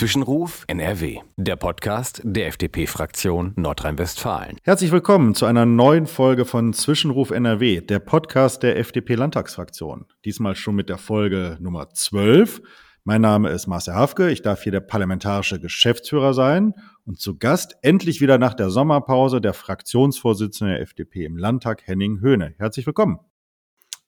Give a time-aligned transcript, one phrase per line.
[0.00, 4.56] Zwischenruf NRW, der Podcast der FDP-Fraktion Nordrhein-Westfalen.
[4.62, 10.06] Herzlich willkommen zu einer neuen Folge von Zwischenruf NRW, der Podcast der FDP-Landtagsfraktion.
[10.24, 12.62] Diesmal schon mit der Folge Nummer 12.
[13.04, 16.72] Mein Name ist Marcel Hafke, ich darf hier der parlamentarische Geschäftsführer sein
[17.04, 22.20] und zu Gast endlich wieder nach der Sommerpause der Fraktionsvorsitzende der FDP im Landtag, Henning
[22.22, 22.54] Höhne.
[22.56, 23.18] Herzlich willkommen.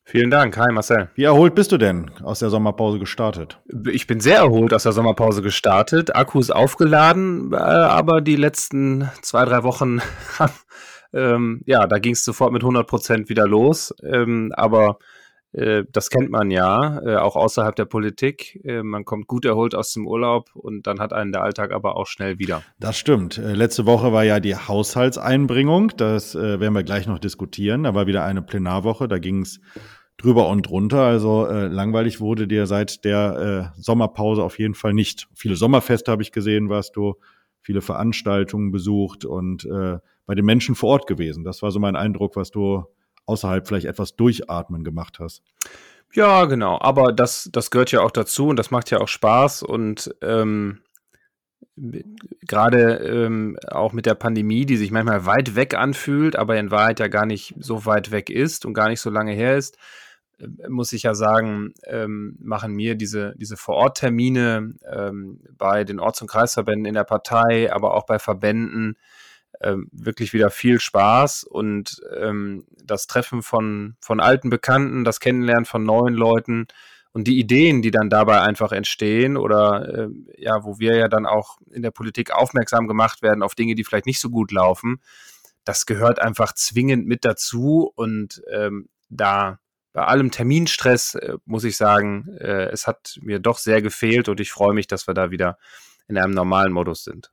[0.04, 0.56] Vielen Dank.
[0.58, 1.10] Hi Marcel.
[1.14, 3.60] Wie erholt bist du denn aus der Sommerpause gestartet?
[3.90, 6.14] Ich bin sehr erholt aus der Sommerpause gestartet.
[6.16, 10.00] Akku ist aufgeladen, äh, aber die letzten zwei, drei Wochen,
[11.14, 13.94] ähm, ja, da ging es sofort mit 100 Prozent wieder los.
[14.02, 14.98] Ähm, aber
[15.52, 18.58] das kennt man ja, äh, auch außerhalb der Politik.
[18.64, 21.96] Äh, man kommt gut erholt aus dem Urlaub und dann hat einen der Alltag aber
[21.96, 22.62] auch schnell wieder.
[22.80, 23.36] Das stimmt.
[23.36, 25.92] Äh, letzte Woche war ja die Haushaltseinbringung.
[25.98, 27.82] Das äh, werden wir gleich noch diskutieren.
[27.82, 29.08] Da war wieder eine Plenarwoche.
[29.08, 29.60] Da ging es
[30.16, 31.02] drüber und drunter.
[31.02, 35.28] Also äh, langweilig wurde dir seit der äh, Sommerpause auf jeden Fall nicht.
[35.34, 37.16] Viele Sommerfeste habe ich gesehen, warst du,
[37.60, 41.44] viele Veranstaltungen besucht und äh, bei den Menschen vor Ort gewesen.
[41.44, 42.84] Das war so mein Eindruck, was du
[43.26, 45.42] außerhalb vielleicht etwas durchatmen gemacht hast.
[46.14, 46.78] Ja, genau.
[46.80, 50.80] Aber das, das gehört ja auch dazu und das macht ja auch Spaß und ähm,
[52.46, 57.00] gerade ähm, auch mit der Pandemie, die sich manchmal weit weg anfühlt, aber in Wahrheit
[57.00, 59.78] ja gar nicht so weit weg ist und gar nicht so lange her ist,
[60.38, 66.20] äh, muss ich ja sagen, ähm, machen mir diese, diese Vororttermine ähm, bei den Orts-
[66.20, 68.96] und Kreisverbänden in der Partei, aber auch bei Verbänden
[69.62, 75.64] ähm, wirklich wieder viel Spaß und ähm, das Treffen von, von alten Bekannten, das Kennenlernen
[75.64, 76.66] von neuen Leuten
[77.12, 81.26] und die Ideen, die dann dabei einfach entstehen oder äh, ja, wo wir ja dann
[81.26, 85.00] auch in der Politik aufmerksam gemacht werden auf Dinge, die vielleicht nicht so gut laufen,
[85.64, 89.58] das gehört einfach zwingend mit dazu und ähm, da
[89.92, 94.40] bei allem Terminstress äh, muss ich sagen, äh, es hat mir doch sehr gefehlt und
[94.40, 95.58] ich freue mich, dass wir da wieder
[96.08, 97.30] in einem normalen Modus sind.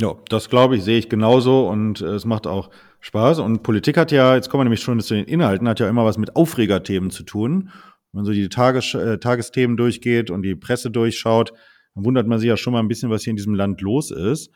[0.00, 2.70] Ja, das glaube ich, sehe ich genauso und äh, es macht auch
[3.00, 3.40] Spaß.
[3.40, 6.04] Und Politik hat ja, jetzt kommen wir nämlich schon zu den Inhalten, hat ja immer
[6.04, 7.70] was mit Aufregerthemen zu tun.
[8.12, 11.52] Wenn man so die Tages, äh, Tagesthemen durchgeht und die Presse durchschaut,
[11.94, 14.10] dann wundert man sich ja schon mal ein bisschen, was hier in diesem Land los
[14.10, 14.50] ist.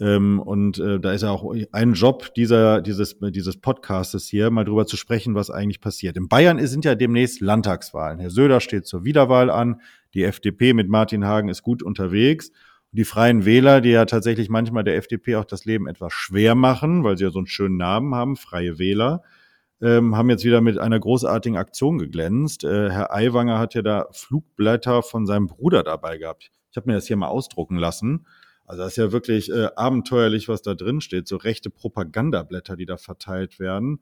[0.00, 4.64] Ähm, und äh, da ist ja auch ein Job dieser, dieses, dieses Podcastes hier, mal
[4.64, 6.16] drüber zu sprechen, was eigentlich passiert.
[6.16, 8.18] In Bayern sind ja demnächst Landtagswahlen.
[8.18, 9.80] Herr Söder steht zur Wiederwahl an.
[10.14, 12.50] Die FDP mit Martin Hagen ist gut unterwegs
[12.92, 17.04] die Freien Wähler, die ja tatsächlich manchmal der FDP auch das Leben etwas schwer machen,
[17.04, 19.22] weil sie ja so einen schönen Namen haben, Freie Wähler,
[19.80, 22.64] ähm, haben jetzt wieder mit einer großartigen Aktion geglänzt.
[22.64, 26.50] Äh, Herr Aiwanger hat ja da Flugblätter von seinem Bruder dabei gehabt.
[26.70, 28.26] Ich habe mir das hier mal ausdrucken lassen.
[28.66, 31.26] Also das ist ja wirklich äh, abenteuerlich, was da drin steht.
[31.26, 34.00] So rechte Propagandablätter, die da verteilt werden.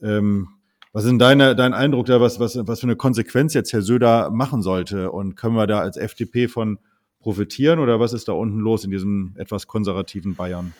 [0.00, 0.48] Ähm,
[0.92, 4.30] was ist denn dein Eindruck da, was, was, was für eine Konsequenz jetzt Herr Söder
[4.30, 5.12] machen sollte?
[5.12, 6.78] Und können wir da als FDP von
[7.20, 10.74] profitieren oder was ist da unten los in diesem etwas konservativen Bayern?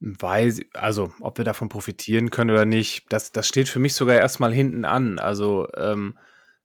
[0.00, 4.16] Weiß, also ob wir davon profitieren können oder nicht, das, das steht für mich sogar
[4.16, 5.18] erstmal hinten an.
[5.18, 6.16] Also ähm,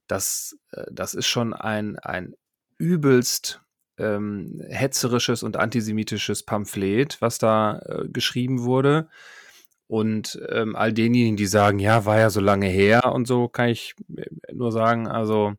[0.06, 2.34] das, äh, das ist schon ein, ein
[2.78, 3.60] übelst
[3.98, 9.08] ähm, hetzerisches und antisemitisches Pamphlet, was da äh, geschrieben wurde.
[9.86, 13.68] Und ähm, all denjenigen, die sagen, ja, war ja so lange her und so, kann
[13.68, 15.54] ich äh, nur sagen, also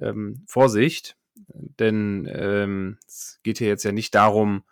[0.00, 1.16] ähm, Vorsicht,
[1.48, 4.64] denn ähm, es geht hier jetzt ja nicht darum,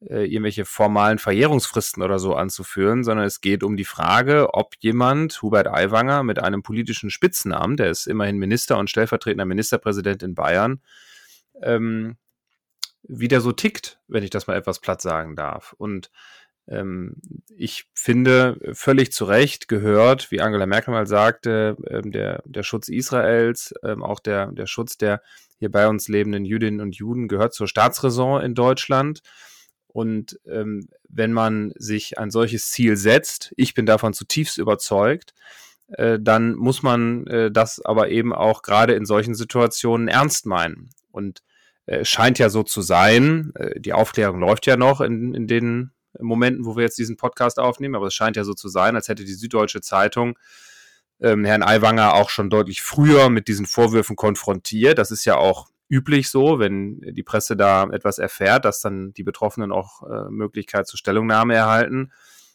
[0.00, 5.40] äh, irgendwelche formalen Verjährungsfristen oder so anzuführen, sondern es geht um die Frage, ob jemand,
[5.42, 10.80] Hubert Aiwanger, mit einem politischen Spitznamen, der ist immerhin Minister und stellvertretender Ministerpräsident in Bayern,
[11.62, 12.16] ähm,
[13.02, 15.74] wieder so tickt, wenn ich das mal etwas platt sagen darf.
[15.76, 16.10] Und
[16.66, 22.88] ich finde völlig zu Recht gehört, wie Angela Merkel mal sagte, ähm, der, der Schutz
[22.88, 25.20] Israels, ähm, auch der, der Schutz der
[25.58, 29.20] hier bei uns lebenden Jüdinnen und Juden gehört zur Staatsräson in Deutschland.
[29.86, 35.34] Und ähm, wenn man sich ein solches Ziel setzt, ich bin davon zutiefst überzeugt,
[35.88, 40.90] äh, dann muss man äh, das aber eben auch gerade in solchen Situationen ernst meinen.
[41.12, 41.42] Und
[41.86, 45.92] äh, scheint ja so zu sein, äh, die Aufklärung läuft ja noch in, in den
[46.20, 49.08] Momenten, wo wir jetzt diesen Podcast aufnehmen, aber es scheint ja so zu sein, als
[49.08, 50.38] hätte die Süddeutsche Zeitung
[51.20, 54.98] ähm, Herrn Aiwanger auch schon deutlich früher mit diesen Vorwürfen konfrontiert.
[54.98, 59.22] Das ist ja auch üblich so, wenn die Presse da etwas erfährt, dass dann die
[59.22, 62.10] Betroffenen auch äh, Möglichkeit zur Stellungnahme erhalten.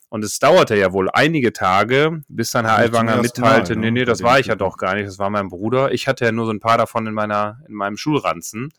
[0.09, 3.91] Und es dauerte ja wohl einige Tage, bis dann Herr Aiwanger mitteilte, Mal, ne?
[3.91, 5.91] nee, nee, das war ich ja doch gar nicht, das war mein Bruder.
[5.91, 8.73] Ich hatte ja nur so ein paar davon in meiner, in meinem Schulranzen.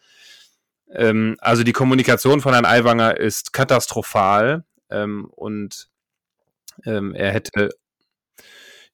[0.92, 4.64] Ähm, also die Kommunikation von Herrn Aiwanger ist katastrophal.
[4.90, 5.88] Ähm, und
[6.84, 7.70] ähm, er hätte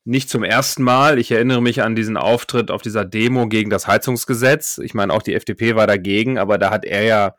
[0.05, 1.19] nicht zum ersten Mal.
[1.19, 4.79] Ich erinnere mich an diesen Auftritt auf dieser Demo gegen das Heizungsgesetz.
[4.79, 7.35] Ich meine, auch die FDP war dagegen, aber da hat er ja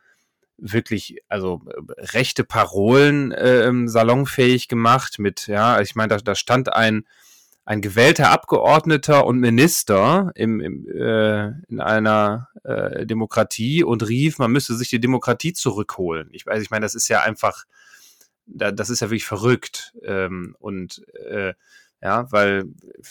[0.58, 1.62] wirklich, also
[1.98, 7.06] rechte Parolen äh, salonfähig gemacht mit, ja, ich meine, da, da stand ein,
[7.64, 14.52] ein gewählter Abgeordneter und Minister im, im, äh, in einer äh, Demokratie und rief, man
[14.52, 16.30] müsse sich die Demokratie zurückholen.
[16.32, 17.66] Ich weiß, ich meine, das ist ja einfach,
[18.48, 19.94] da, das ist ja wirklich verrückt.
[20.04, 21.54] Ähm, und äh,
[22.02, 22.66] ja, weil,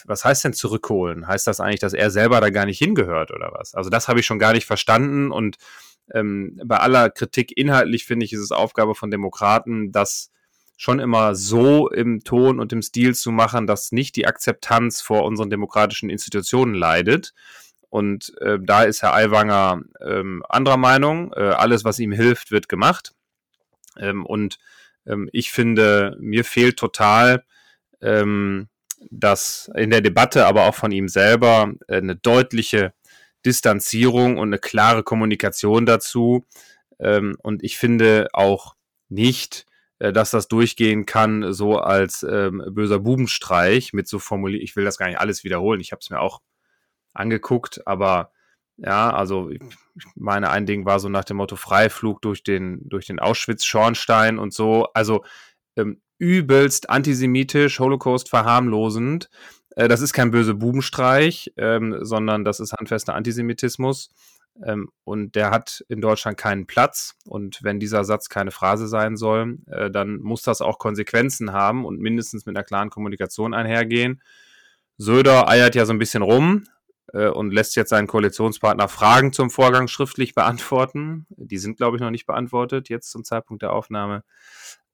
[0.05, 1.27] was heißt denn zurückholen?
[1.27, 3.75] Heißt das eigentlich, dass er selber da gar nicht hingehört oder was?
[3.75, 5.57] Also das habe ich schon gar nicht verstanden und
[6.15, 10.31] ähm, bei aller Kritik inhaltlich finde ich, ist es Aufgabe von Demokraten, das
[10.77, 15.25] schon immer so im Ton und im Stil zu machen, dass nicht die Akzeptanz vor
[15.25, 17.33] unseren demokratischen Institutionen leidet.
[17.89, 21.33] Und äh, da ist Herr Aiwanger ähm, anderer Meinung.
[21.33, 23.15] Äh, alles, was ihm hilft, wird gemacht.
[23.99, 24.59] Ähm, und
[25.07, 27.45] ähm, ich finde, mir fehlt total
[28.01, 28.69] ähm,
[29.11, 32.95] dass in der Debatte, aber auch von ihm selber, äh, eine deutliche
[33.45, 36.45] Distanzierung und eine klare Kommunikation dazu.
[36.99, 38.75] Ähm, und ich finde auch
[39.09, 39.67] nicht,
[39.99, 44.63] äh, dass das durchgehen kann, so als ähm, böser Bubenstreich mit so formuliert.
[44.63, 45.81] Ich will das gar nicht alles wiederholen.
[45.81, 46.41] Ich habe es mir auch
[47.15, 48.33] angeguckt, aber
[48.79, 49.61] ja, also ich
[50.15, 54.53] meine, ein Ding war so nach dem Motto Freiflug durch den, durch den Auschwitz-Schornstein und
[54.53, 54.89] so.
[54.93, 55.25] Also
[55.77, 59.31] ähm, übelst antisemitisch, Holocaust verharmlosend.
[59.77, 64.11] Äh, das ist kein böse Bubenstreich, ähm, sondern das ist handfester Antisemitismus.
[64.65, 67.15] Ähm, und der hat in Deutschland keinen Platz.
[67.25, 71.87] Und wenn dieser Satz keine Phrase sein soll, äh, dann muss das auch Konsequenzen haben
[71.87, 74.23] und mindestens mit einer klaren Kommunikation einhergehen.
[74.99, 76.65] Söder eiert ja so ein bisschen rum
[77.13, 81.27] äh, und lässt jetzt seinen Koalitionspartner Fragen zum Vorgang schriftlich beantworten.
[81.31, 84.25] Die sind, glaube ich, noch nicht beantwortet, jetzt zum Zeitpunkt der Aufnahme.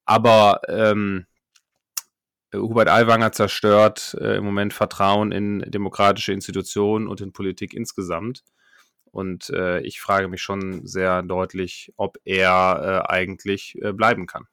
[0.04, 1.26] Aber ähm,
[2.54, 8.44] Hubert Aiwanger zerstört äh, im Moment Vertrauen in demokratische Institutionen und in Politik insgesamt.
[9.10, 14.46] Und äh, ich frage mich schon sehr deutlich, ob er äh, eigentlich äh, bleiben kann.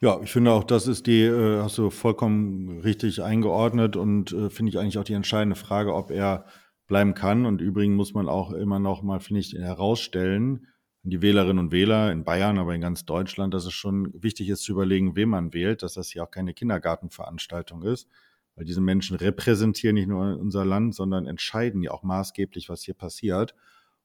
[0.00, 4.50] Ja, ich finde auch, das ist die, äh, hast du vollkommen richtig eingeordnet und äh,
[4.50, 6.46] finde ich eigentlich auch die entscheidende Frage, ob er
[6.86, 7.46] bleiben kann.
[7.46, 10.66] Und übrigens muss man auch immer noch mal, finde ich, herausstellen,
[11.04, 14.62] die Wählerinnen und Wähler in Bayern, aber in ganz Deutschland, dass es schon wichtig ist
[14.62, 18.08] zu überlegen, wen man wählt, dass das hier auch keine Kindergartenveranstaltung ist,
[18.54, 22.94] weil diese Menschen repräsentieren nicht nur unser Land, sondern entscheiden ja auch maßgeblich, was hier
[22.94, 23.54] passiert.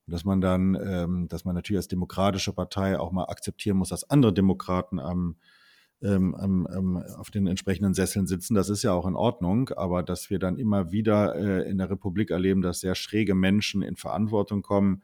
[0.07, 3.89] Und dass man dann, ähm, dass man natürlich als demokratische Partei auch mal akzeptieren muss,
[3.89, 5.35] dass andere Demokraten am, ähm,
[6.05, 10.29] am, ähm, auf den entsprechenden Sesseln sitzen, das ist ja auch in Ordnung, aber dass
[10.29, 14.61] wir dann immer wieder äh, in der Republik erleben, dass sehr schräge Menschen in Verantwortung
[14.61, 15.01] kommen,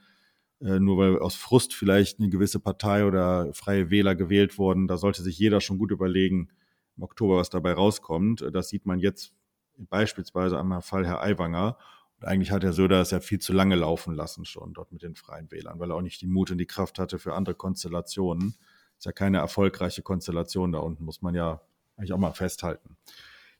[0.62, 4.88] äh, nur weil aus Frust vielleicht eine gewisse Partei oder freie Wähler gewählt wurden.
[4.88, 6.50] Da sollte sich jeder schon gut überlegen,
[6.98, 8.46] im Oktober, was dabei rauskommt.
[8.54, 9.34] Das sieht man jetzt
[9.78, 11.78] beispielsweise am Fall Herr Aiwanger.
[12.18, 15.02] Und eigentlich hat Herr Söder es ja viel zu lange laufen lassen schon dort mit
[15.02, 17.56] den freien Wählern, weil er auch nicht die Mut und die Kraft hatte für andere
[17.56, 18.56] Konstellationen.
[19.04, 21.60] Ist ja keine erfolgreiche Konstellation da unten, muss man ja
[21.98, 22.96] eigentlich auch mal festhalten.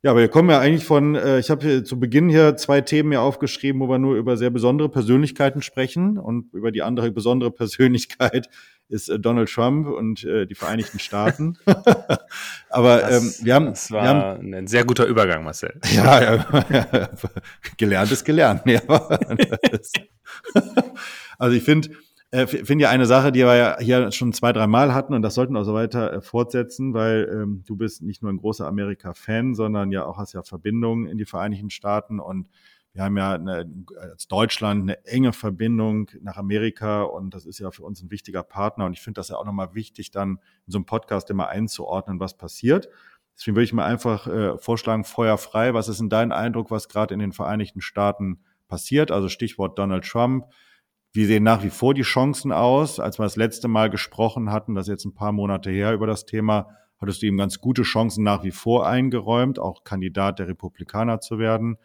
[0.02, 3.10] Ja, aber wir kommen ja eigentlich von, äh, ich habe zu Beginn hier zwei Themen
[3.10, 6.18] mir aufgeschrieben, wo wir nur über sehr besondere Persönlichkeiten sprechen.
[6.18, 8.48] Und über die andere besondere Persönlichkeit
[8.88, 11.58] ist äh, Donald Trump und äh, die Vereinigten Staaten.
[12.70, 13.66] aber das, ähm, wir haben.
[13.66, 15.78] Das war wir haben, ein sehr guter Übergang, Marcel.
[15.94, 17.10] Ja, ja, ja
[17.76, 18.62] gelernt ist gelernt.
[18.66, 18.80] Ja,
[21.38, 21.90] also ich finde,
[22.34, 25.22] äh, finde ja eine Sache, die wir ja hier schon zwei, drei Mal hatten und
[25.22, 28.66] das sollten wir so weiter äh, fortsetzen, weil ähm, du bist nicht nur ein großer
[28.66, 32.50] Amerika-Fan, sondern ja auch hast ja Verbindungen in die Vereinigten Staaten und
[32.94, 37.70] wir haben ja eine, als Deutschland eine enge Verbindung nach Amerika und das ist ja
[37.70, 40.72] für uns ein wichtiger Partner und ich finde das ja auch nochmal wichtig, dann in
[40.72, 42.90] so einem Podcast immer einzuordnen, was passiert.
[43.36, 45.74] Deswegen würde ich mal einfach äh, vorschlagen, Feuer frei.
[45.74, 49.12] Was ist denn dein Eindruck, was gerade in den Vereinigten Staaten passiert?
[49.12, 50.46] Also Stichwort Donald Trump.
[51.16, 53.00] Wie sehen nach wie vor die Chancen aus?
[53.00, 56.08] Als wir das letzte Mal gesprochen hatten, das ist jetzt ein paar Monate her über
[56.08, 60.48] das Thema, hattest du ihm ganz gute Chancen nach wie vor eingeräumt, auch Kandidat der
[60.48, 61.78] Republikaner zu werden.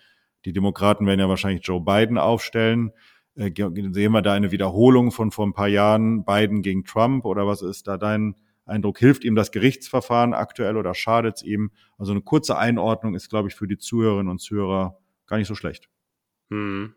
[0.47, 2.93] Die Demokraten werden ja wahrscheinlich Joe Biden aufstellen.
[3.35, 7.47] Äh, sehen wir da eine Wiederholung von vor ein paar Jahren Biden gegen Trump oder
[7.47, 8.99] was ist da dein Eindruck?
[8.99, 11.71] Hilft ihm das Gerichtsverfahren aktuell oder schadet es ihm?
[11.99, 15.55] Also eine kurze Einordnung ist, glaube ich, für die Zuhörerinnen und Zuhörer gar nicht so
[15.55, 15.91] schlecht.
[16.49, 16.95] Hm.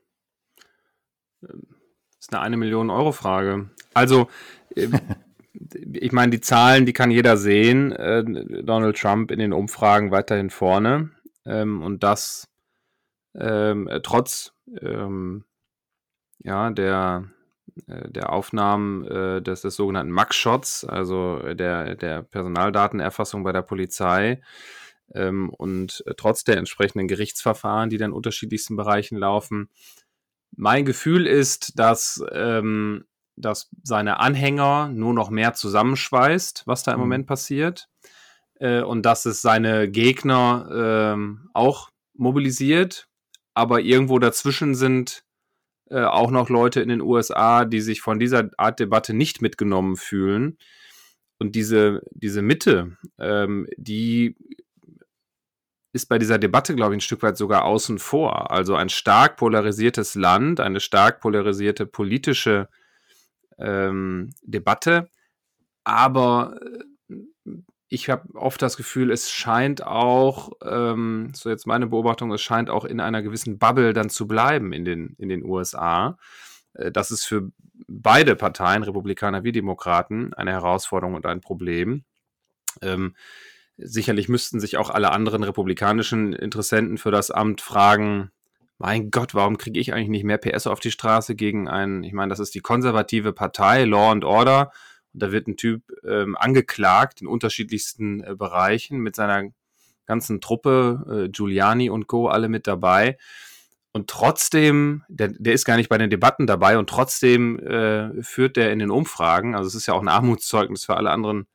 [2.21, 3.71] Das ist eine eine Million Euro Frage.
[3.95, 4.27] Also,
[4.75, 4.89] äh,
[5.93, 7.91] ich meine, die Zahlen, die kann jeder sehen.
[7.93, 8.23] Äh,
[8.63, 11.09] Donald Trump in den Umfragen weiterhin vorne.
[11.47, 12.47] Ähm, und das
[13.33, 15.45] ähm, trotz ähm,
[16.43, 17.25] ja, der,
[17.87, 24.41] äh, der Aufnahmen äh, des, des sogenannten Mug-Shots, also der, der Personaldatenerfassung bei der Polizei.
[25.15, 29.69] ähm, und trotz der entsprechenden Gerichtsverfahren, die dann in unterschiedlichsten Bereichen laufen.
[30.55, 33.05] Mein Gefühl ist, dass, ähm,
[33.35, 37.03] dass seine Anhänger nur noch mehr zusammenschweißt, was da im mhm.
[37.03, 37.89] Moment passiert.
[38.59, 40.69] Äh, und dass es seine Gegner
[41.13, 43.07] ähm, auch mobilisiert.
[43.53, 45.23] Aber irgendwo dazwischen sind
[45.89, 49.97] äh, auch noch Leute in den USA, die sich von dieser Art Debatte nicht mitgenommen
[49.97, 50.57] fühlen.
[51.37, 54.35] Und diese, diese Mitte, ähm, die
[55.93, 58.51] ist bei dieser Debatte, glaube ich, ein Stück weit sogar außen vor.
[58.51, 62.69] Also ein stark polarisiertes Land, eine stark polarisierte politische
[63.57, 65.09] ähm, Debatte.
[65.83, 66.55] Aber
[67.05, 67.13] äh,
[67.89, 72.69] ich habe oft das Gefühl, es scheint auch, ähm, so jetzt meine Beobachtung, es scheint
[72.69, 76.17] auch in einer gewissen Bubble dann zu bleiben in den, in den USA.
[76.73, 77.51] Äh, das ist für
[77.87, 82.05] beide Parteien, Republikaner wie Demokraten, eine Herausforderung und ein Problem.
[82.81, 83.15] Ähm,
[83.83, 88.31] Sicherlich müssten sich auch alle anderen republikanischen Interessenten für das Amt fragen,
[88.81, 92.13] mein Gott, warum kriege ich eigentlich nicht mehr PS auf die Straße gegen einen, ich
[92.13, 94.71] meine, das ist die konservative Partei, Law and Order.
[95.13, 99.49] Und da wird ein Typ ähm, angeklagt in unterschiedlichsten äh, Bereichen mit seiner
[100.07, 103.17] ganzen Truppe, äh, Giuliani und Co., alle mit dabei.
[103.93, 108.55] Und trotzdem, der, der ist gar nicht bei den Debatten dabei und trotzdem äh, führt
[108.55, 111.45] der in den Umfragen, also es ist ja auch ein Armutszeugnis für alle anderen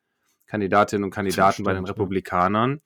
[0.47, 2.81] Kandidatinnen und Kandidaten stimmt, bei den Republikanern.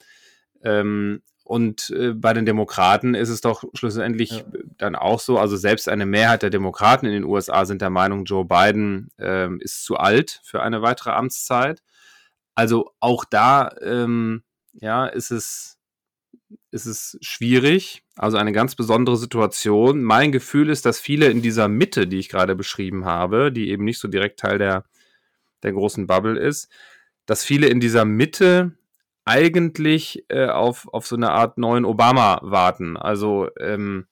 [0.63, 4.45] Ähm, und äh, bei den Demokraten ist es doch schlussendlich ja.
[4.79, 8.25] dann auch so, also selbst eine Mehrheit der Demokraten in den USA sind der Meinung,
[8.25, 11.83] Joe Biden ähm, ist zu alt für eine weitere Amtszeit.
[12.55, 15.79] Also auch da ähm, ja, ist es,
[16.71, 20.03] ist es schwierig, also eine ganz besondere Situation.
[20.03, 23.85] Mein Gefühl ist, dass viele in dieser Mitte, die ich gerade beschrieben habe, die eben
[23.85, 24.85] nicht so direkt Teil der,
[25.63, 26.71] der großen Bubble ist,
[27.27, 28.73] dass viele in dieser Mitte
[29.25, 32.97] eigentlich äh, auf, auf so eine Art neuen Obama warten.
[32.97, 34.07] Also ähm,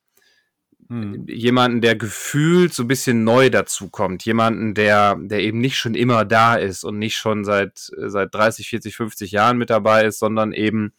[0.88, 1.26] hm.
[1.26, 4.24] jemanden, der gefühlt so ein bisschen neu dazukommt.
[4.24, 8.68] Jemanden, der, der eben nicht schon immer da ist und nicht schon seit, seit 30,
[8.68, 10.92] 40, 50 Jahren mit dabei ist, sondern eben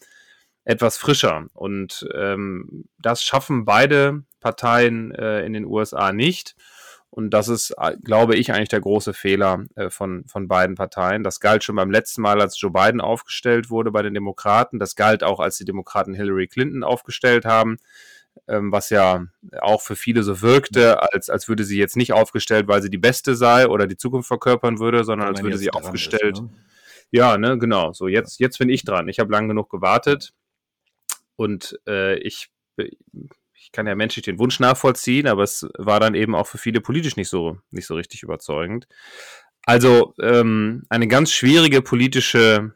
[0.63, 1.47] etwas frischer.
[1.53, 6.55] Und ähm, das schaffen beide Parteien äh, in den USA nicht.
[7.11, 11.23] Und das ist, äh, glaube ich, eigentlich der große Fehler äh, von, von beiden Parteien.
[11.23, 14.79] Das galt schon beim letzten Mal, als Joe Biden aufgestellt wurde bei den Demokraten.
[14.79, 17.77] Das galt auch, als die Demokraten Hillary Clinton aufgestellt haben,
[18.47, 19.25] ähm, was ja
[19.59, 22.99] auch für viele so wirkte, als, als würde sie jetzt nicht aufgestellt, weil sie die
[22.99, 26.37] Beste sei oder die Zukunft verkörpern würde, sondern als würde sie aufgestellt.
[26.37, 26.49] Ist, ne?
[27.11, 27.91] Ja, ne, genau.
[27.91, 29.07] So, jetzt, jetzt bin ich dran.
[29.07, 30.33] Ich habe lang genug gewartet
[31.35, 32.51] und äh, ich
[33.69, 36.81] ich kann ja menschlich den Wunsch nachvollziehen, aber es war dann eben auch für viele
[36.81, 38.87] politisch nicht so, nicht so richtig überzeugend.
[39.63, 42.73] Also ähm, eine ganz schwierige politische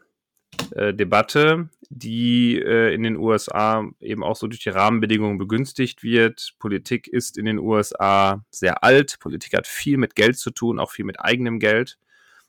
[0.70, 6.54] äh, Debatte, die äh, in den USA eben auch so durch die Rahmenbedingungen begünstigt wird.
[6.60, 9.18] Politik ist in den USA sehr alt.
[9.18, 11.98] Politik hat viel mit Geld zu tun, auch viel mit eigenem Geld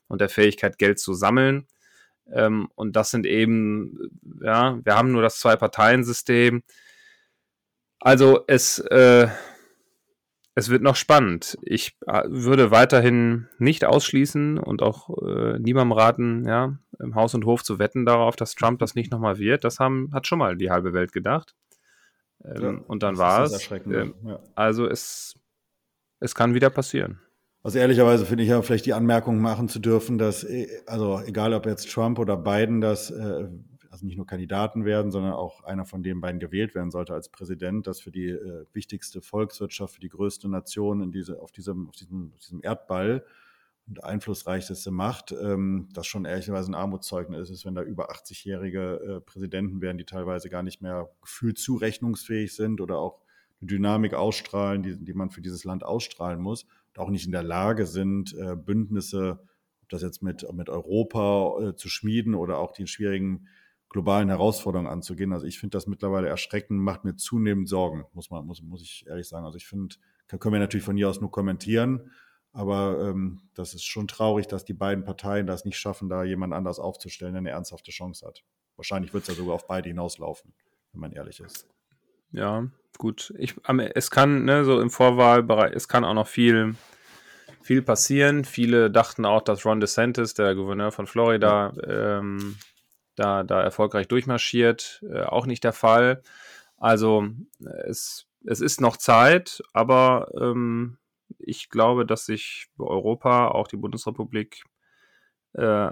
[0.06, 1.66] und der Fähigkeit, Geld zu sammeln.
[2.32, 4.08] Ähm, und das sind eben,
[4.40, 6.62] ja, wir haben nur das Zwei-Parteien-System.
[8.06, 9.26] Also es, äh,
[10.54, 11.58] es wird noch spannend.
[11.62, 17.44] Ich äh, würde weiterhin nicht ausschließen und auch äh, niemandem raten, ja, im Haus und
[17.46, 19.64] Hof zu wetten darauf, dass Trump das nicht nochmal wird.
[19.64, 21.56] Das haben, hat schon mal die halbe Welt gedacht.
[22.44, 23.68] Ähm, ja, und dann war es.
[23.72, 24.38] Ähm, ja.
[24.54, 25.34] Also es,
[26.20, 27.18] es kann wieder passieren.
[27.64, 31.54] Also ehrlicherweise finde ich ja vielleicht die Anmerkung machen zu dürfen, dass, äh, also egal
[31.54, 33.48] ob jetzt Trump oder Biden das äh,
[33.96, 37.30] also nicht nur Kandidaten werden, sondern auch einer von den beiden gewählt werden sollte als
[37.30, 41.88] Präsident, das für die äh, wichtigste Volkswirtschaft, für die größte Nation in diese, auf, diesem,
[41.88, 43.24] auf, diesem, auf diesem Erdball
[43.88, 49.20] und einflussreichste Macht, ähm, das schon ehrlicherweise ein Armutszeugnis ist, wenn da über 80-jährige äh,
[49.20, 53.20] Präsidenten werden, die teilweise gar nicht mehr gefühlt zurechnungsfähig sind oder auch
[53.60, 57.32] eine Dynamik ausstrahlen, die, die man für dieses Land ausstrahlen muss und auch nicht in
[57.32, 59.38] der Lage sind, äh, Bündnisse,
[59.82, 63.46] ob das jetzt mit, mit Europa äh, zu schmieden oder auch die schwierigen
[63.88, 65.32] globalen Herausforderungen anzugehen.
[65.32, 69.06] Also ich finde das mittlerweile erschreckend, macht mir zunehmend Sorgen, muss man, muss, muss ich
[69.06, 69.44] ehrlich sagen.
[69.44, 69.96] Also ich finde,
[70.28, 72.10] können wir natürlich von hier aus nur kommentieren,
[72.52, 76.52] aber ähm, das ist schon traurig, dass die beiden Parteien das nicht schaffen, da jemand
[76.52, 78.44] anders aufzustellen, der eine ernsthafte Chance hat.
[78.76, 80.52] Wahrscheinlich wird es ja sogar auf beide hinauslaufen,
[80.92, 81.66] wenn man ehrlich ist.
[82.32, 82.66] Ja,
[82.98, 83.32] gut.
[83.38, 83.54] Ich,
[83.94, 86.74] es kann, ne, so im Vorwahlbereich, es kann auch noch viel,
[87.62, 88.44] viel passieren.
[88.44, 92.18] Viele dachten auch, dass Ron DeSantis, der Gouverneur von Florida, ja.
[92.18, 92.56] ähm,
[93.16, 95.04] da, da erfolgreich durchmarschiert.
[95.10, 96.22] Äh, auch nicht der Fall.
[96.76, 97.26] Also
[97.84, 100.98] es, es ist noch Zeit, aber ähm,
[101.38, 104.62] ich glaube, dass sich Europa, auch die Bundesrepublik,
[105.54, 105.90] äh,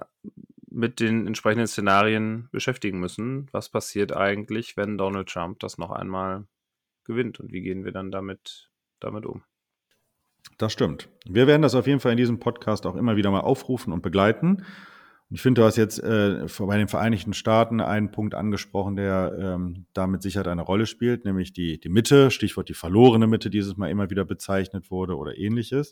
[0.71, 3.49] mit den entsprechenden Szenarien beschäftigen müssen.
[3.53, 6.47] Was passiert eigentlich, wenn Donald Trump das noch einmal
[7.05, 9.43] gewinnt und wie gehen wir dann damit, damit um?
[10.59, 11.09] Das stimmt.
[11.27, 14.03] Wir werden das auf jeden Fall in diesem Podcast auch immer wieder mal aufrufen und
[14.03, 14.65] begleiten.
[15.35, 19.87] Ich finde, du hast jetzt äh, bei den Vereinigten Staaten einen Punkt angesprochen, der ähm,
[19.93, 23.91] da mit eine Rolle spielt, nämlich die, die Mitte, Stichwort die verlorene Mitte, dieses Mal
[23.91, 25.91] immer wieder bezeichnet wurde oder ähnliches.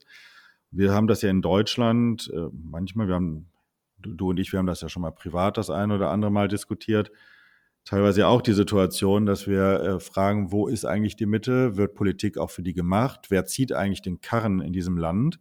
[0.70, 3.50] Wir haben das ja in Deutschland äh, manchmal, wir haben,
[3.98, 6.30] du, du und ich, wir haben das ja schon mal privat das eine oder andere
[6.30, 7.10] Mal diskutiert,
[7.84, 11.76] teilweise auch die Situation, dass wir äh, fragen, wo ist eigentlich die Mitte?
[11.76, 13.26] Wird Politik auch für die gemacht?
[13.28, 15.40] Wer zieht eigentlich den Karren in diesem Land?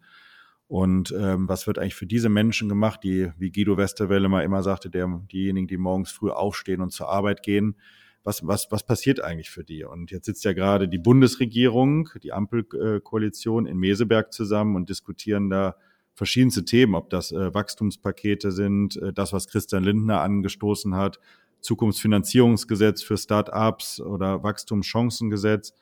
[0.72, 4.64] Und ähm, was wird eigentlich für diese Menschen gemacht, die, wie Guido Westerwelle mal immer
[4.64, 7.76] sagte, der, diejenigen, die morgens früh aufstehen und zur Arbeit gehen,
[8.24, 9.84] was, was, was passiert eigentlich für die?
[9.84, 15.76] Und jetzt sitzt ja gerade die Bundesregierung, die Ampelkoalition in Meseberg zusammen und diskutieren da
[16.14, 21.20] verschiedenste Themen, ob das äh, Wachstumspakete sind, äh, das, was Christian Lindner angestoßen hat,
[21.60, 25.74] Zukunftsfinanzierungsgesetz für Start-ups oder Wachstumschancengesetz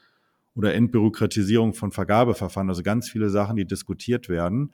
[0.60, 4.74] oder Entbürokratisierung von Vergabeverfahren, also ganz viele Sachen, die diskutiert werden.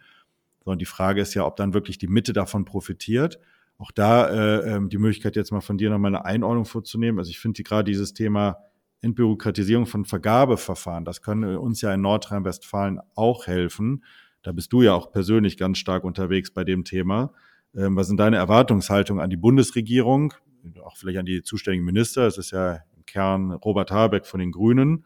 [0.63, 3.39] Sondern die Frage ist ja, ob dann wirklich die Mitte davon profitiert.
[3.77, 7.20] Auch da äh, ähm, die Möglichkeit, jetzt mal von dir nochmal eine Einordnung vorzunehmen.
[7.20, 8.58] Also ich finde gerade dieses Thema
[9.01, 14.04] Entbürokratisierung von Vergabeverfahren, das kann uns ja in Nordrhein-Westfalen auch helfen.
[14.42, 17.32] Da bist du ja auch persönlich ganz stark unterwegs bei dem Thema.
[17.75, 20.34] Ähm, was sind deine Erwartungshaltungen an die Bundesregierung,
[20.84, 22.25] auch vielleicht an die zuständigen Minister?
[22.25, 25.06] Es ist ja im Kern Robert Habeck von den Grünen.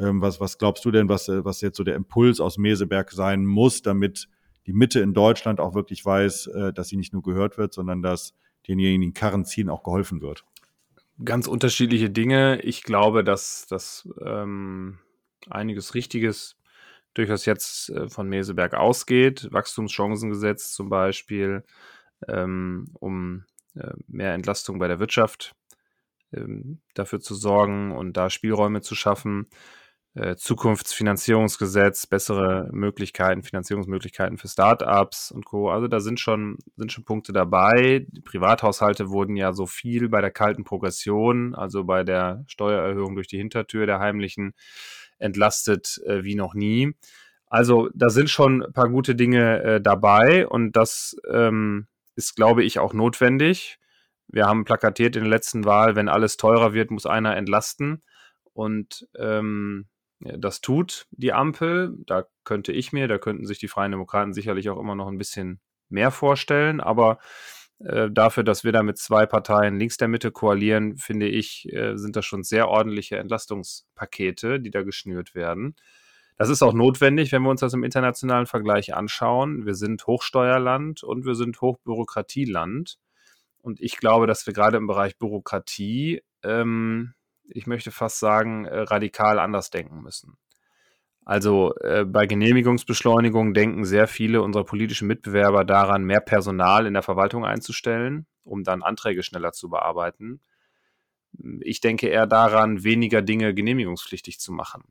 [0.00, 3.12] Ähm, was, was glaubst du denn, was, äh, was jetzt so der Impuls aus Meseberg
[3.12, 4.28] sein muss, damit
[4.66, 8.02] die Mitte in Deutschland auch wirklich weiß, äh, dass sie nicht nur gehört wird, sondern
[8.02, 8.34] dass
[8.66, 10.44] denjenigen, die Karren ziehen, auch geholfen wird?
[11.24, 12.60] Ganz unterschiedliche Dinge.
[12.62, 14.98] Ich glaube, dass, dass ähm,
[15.48, 16.56] einiges Richtiges
[17.14, 19.48] durchaus jetzt äh, von Meseberg ausgeht.
[19.50, 21.64] Wachstumschancengesetz zum Beispiel,
[22.28, 25.54] ähm, um äh, mehr Entlastung bei der Wirtschaft
[26.32, 29.48] ähm, dafür zu sorgen und da Spielräume zu schaffen.
[30.14, 35.70] Äh, Zukunftsfinanzierungsgesetz, bessere Möglichkeiten, Finanzierungsmöglichkeiten für Startups und Co.
[35.70, 38.04] Also da sind schon, sind schon Punkte dabei.
[38.08, 43.28] Die Privathaushalte wurden ja so viel bei der kalten Progression, also bei der Steuererhöhung durch
[43.28, 44.54] die Hintertür der heimlichen,
[45.20, 46.92] entlastet äh, wie noch nie.
[47.46, 52.64] Also da sind schon ein paar gute Dinge äh, dabei und das ähm, ist, glaube
[52.64, 53.78] ich, auch notwendig.
[54.26, 58.02] Wir haben plakatiert in der letzten Wahl, wenn alles teurer wird, muss einer entlasten.
[58.52, 59.86] Und ähm,
[60.20, 61.96] das tut die Ampel.
[62.06, 65.18] Da könnte ich mir, da könnten sich die Freien Demokraten sicherlich auch immer noch ein
[65.18, 66.80] bisschen mehr vorstellen.
[66.80, 67.18] Aber
[67.78, 71.96] äh, dafür, dass wir da mit zwei Parteien links der Mitte koalieren, finde ich, äh,
[71.96, 75.74] sind das schon sehr ordentliche Entlastungspakete, die da geschnürt werden.
[76.36, 79.66] Das ist auch notwendig, wenn wir uns das im internationalen Vergleich anschauen.
[79.66, 82.98] Wir sind Hochsteuerland und wir sind Hochbürokratieland.
[83.62, 87.12] Und ich glaube, dass wir gerade im Bereich Bürokratie ähm,
[87.52, 90.36] ich möchte fast sagen, äh, radikal anders denken müssen.
[91.24, 97.02] Also äh, bei Genehmigungsbeschleunigung denken sehr viele unserer politischen Mitbewerber daran, mehr Personal in der
[97.02, 100.40] Verwaltung einzustellen, um dann Anträge schneller zu bearbeiten.
[101.60, 104.82] Ich denke eher daran, weniger Dinge genehmigungspflichtig zu machen.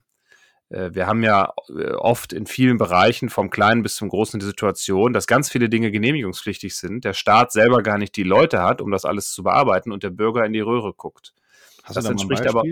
[0.70, 4.46] Äh, wir haben ja äh, oft in vielen Bereichen, vom Kleinen bis zum Großen, die
[4.46, 8.82] Situation, dass ganz viele Dinge genehmigungspflichtig sind, der Staat selber gar nicht die Leute hat,
[8.82, 11.34] um das alles zu bearbeiten und der Bürger in die Röhre guckt.
[11.90, 12.64] Hast das entspricht aber.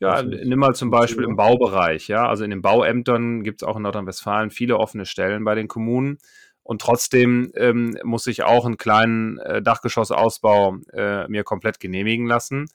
[0.00, 2.28] Ja, nimm mal zum Beispiel im Baubereich, ja.
[2.28, 6.18] Also in den Bauämtern gibt es auch in Nordrhein-Westfalen viele offene Stellen bei den Kommunen.
[6.62, 12.66] Und trotzdem ähm, muss ich auch einen kleinen äh, Dachgeschossausbau äh, mir komplett genehmigen lassen.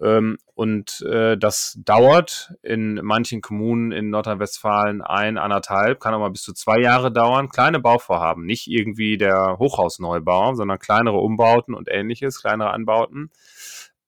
[0.00, 6.30] Ähm, und äh, das dauert in manchen Kommunen in Nordrhein-Westfalen ein, anderthalb, kann auch mal
[6.30, 7.48] bis zu zwei Jahre dauern.
[7.48, 13.30] Kleine Bauvorhaben, nicht irgendwie der Hochhausneubau, sondern kleinere Umbauten und ähnliches, kleinere Anbauten.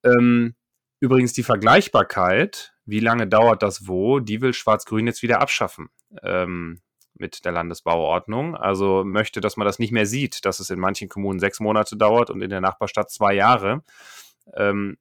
[0.04, 0.54] Ähm,
[1.00, 5.88] Übrigens die Vergleichbarkeit, wie lange dauert das wo, die will Schwarz-Grün jetzt wieder abschaffen
[6.22, 6.80] ähm,
[7.14, 8.54] mit der Landesbauordnung.
[8.54, 11.96] Also möchte, dass man das nicht mehr sieht, dass es in manchen Kommunen sechs Monate
[11.96, 13.82] dauert und in der Nachbarstadt zwei Jahre.
[14.54, 14.98] Ähm,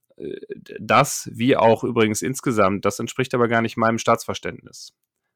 [0.80, 4.94] das, wie auch übrigens insgesamt, das entspricht aber gar nicht meinem Staatsverständnis.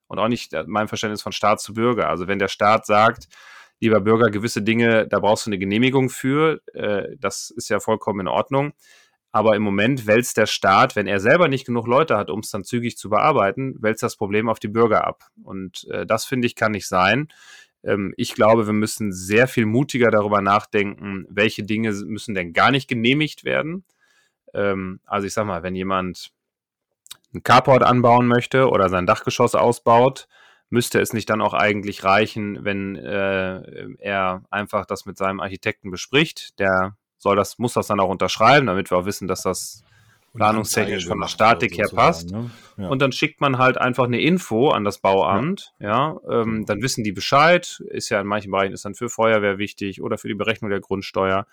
[0.07, 2.09] Und auch nicht äh, meinem Verständnis von Staat zu Bürger.
[2.09, 3.27] Also wenn der Staat sagt,
[3.79, 8.21] lieber Bürger, gewisse Dinge, da brauchst du eine Genehmigung für, äh, das ist ja vollkommen
[8.21, 8.73] in Ordnung.
[9.33, 12.51] Aber im Moment wälzt der Staat, wenn er selber nicht genug Leute hat, um es
[12.51, 15.25] dann zügig zu bearbeiten, wälzt das Problem auf die Bürger ab.
[15.43, 17.29] Und äh, das finde ich kann nicht sein.
[17.83, 22.69] Ähm, ich glaube, wir müssen sehr viel mutiger darüber nachdenken, welche Dinge müssen denn gar
[22.69, 23.83] nicht genehmigt werden.
[24.53, 26.31] Ähm, also ich sag mal, wenn jemand
[27.33, 30.27] ein Carport anbauen möchte oder sein Dachgeschoss ausbaut,
[30.69, 35.89] müsste es nicht dann auch eigentlich reichen, wenn äh, er einfach das mit seinem Architekten
[35.89, 36.59] bespricht?
[36.59, 39.83] Der soll das, muss das dann auch unterschreiben, damit wir auch wissen, dass das
[40.33, 42.31] planungstechnisch von der Statik her passt.
[42.31, 42.49] Ne?
[42.77, 42.87] Ja.
[42.87, 46.65] Und dann schickt man halt einfach eine Info an das Bauamt, ja, ja ähm, genau.
[46.65, 50.17] dann wissen die Bescheid, ist ja in manchen Bereichen ist dann für Feuerwehr wichtig oder
[50.17, 51.47] für die Berechnung der Grundsteuer.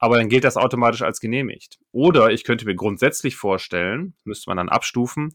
[0.00, 1.80] Aber dann gilt das automatisch als genehmigt.
[1.90, 5.34] Oder ich könnte mir grundsätzlich vorstellen, müsste man dann abstufen,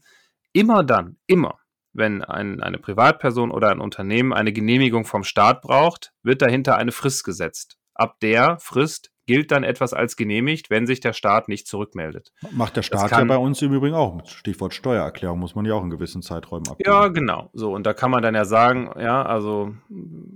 [0.52, 1.58] immer dann, immer,
[1.92, 6.92] wenn ein, eine Privatperson oder ein Unternehmen eine Genehmigung vom Staat braucht, wird dahinter eine
[6.92, 7.78] Frist gesetzt.
[7.94, 12.32] Ab der Frist gilt dann etwas als genehmigt, wenn sich der Staat nicht zurückmeldet.
[12.50, 14.20] Macht der Staat ja bei uns im Übrigen auch.
[14.26, 16.90] Stichwort Steuererklärung muss man ja auch in gewissen Zeiträumen abgeben.
[16.90, 17.50] Ja, genau.
[17.54, 19.74] So, und da kann man dann ja sagen, ja, also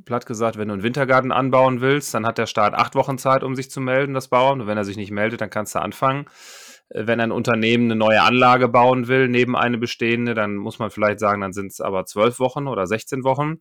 [0.04, 3.42] platt gesagt, wenn du einen Wintergarten anbauen willst, dann hat der Staat acht Wochen Zeit,
[3.42, 4.62] um sich zu melden, das Bauern.
[4.62, 6.26] Und wenn er sich nicht meldet, dann kannst du anfangen.
[6.88, 10.90] Äh, wenn ein Unternehmen eine neue Anlage bauen will, neben eine bestehende, dann muss man
[10.90, 13.58] vielleicht sagen, dann sind es aber zwölf Wochen oder 16 Wochen.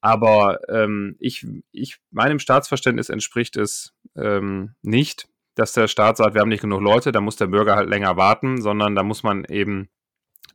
[0.00, 6.40] Aber ähm, ich, ich, meinem Staatsverständnis entspricht es ähm, nicht, dass der Staat sagt, wir
[6.40, 9.44] haben nicht genug Leute, da muss der Bürger halt länger warten, sondern da muss man
[9.44, 9.88] eben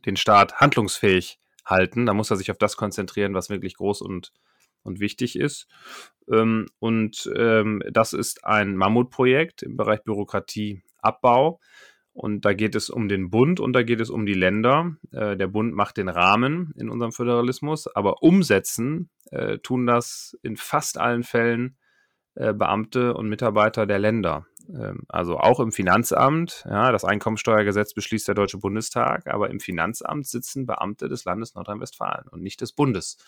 [0.06, 2.06] den Staat handlungsfähig halten.
[2.06, 4.32] Da muss er sich auf das konzentrieren, was wirklich groß und,
[4.82, 5.66] und wichtig ist.
[6.30, 11.60] Ähm, und ähm, das ist ein Mammutprojekt im Bereich Bürokratieabbau.
[12.12, 14.96] Und da geht es um den Bund und da geht es um die Länder.
[15.10, 20.56] Äh, der Bund macht den Rahmen in unserem Föderalismus, aber umsetzen äh, tun das in
[20.56, 21.76] fast allen Fällen
[22.34, 24.46] äh, Beamte und Mitarbeiter der Länder.
[24.68, 30.26] Ähm, also auch im Finanzamt, ja, das Einkommensteuergesetz beschließt der Deutsche Bundestag, aber im Finanzamt
[30.26, 33.18] sitzen Beamte des Landes Nordrhein-Westfalen und nicht des Bundes.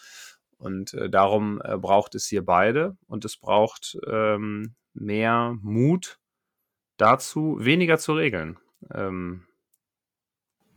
[0.58, 6.18] Und äh, darum äh, braucht es hier beide und es braucht ähm, mehr Mut
[6.96, 8.58] dazu, weniger zu regeln.
[8.92, 9.44] Ähm,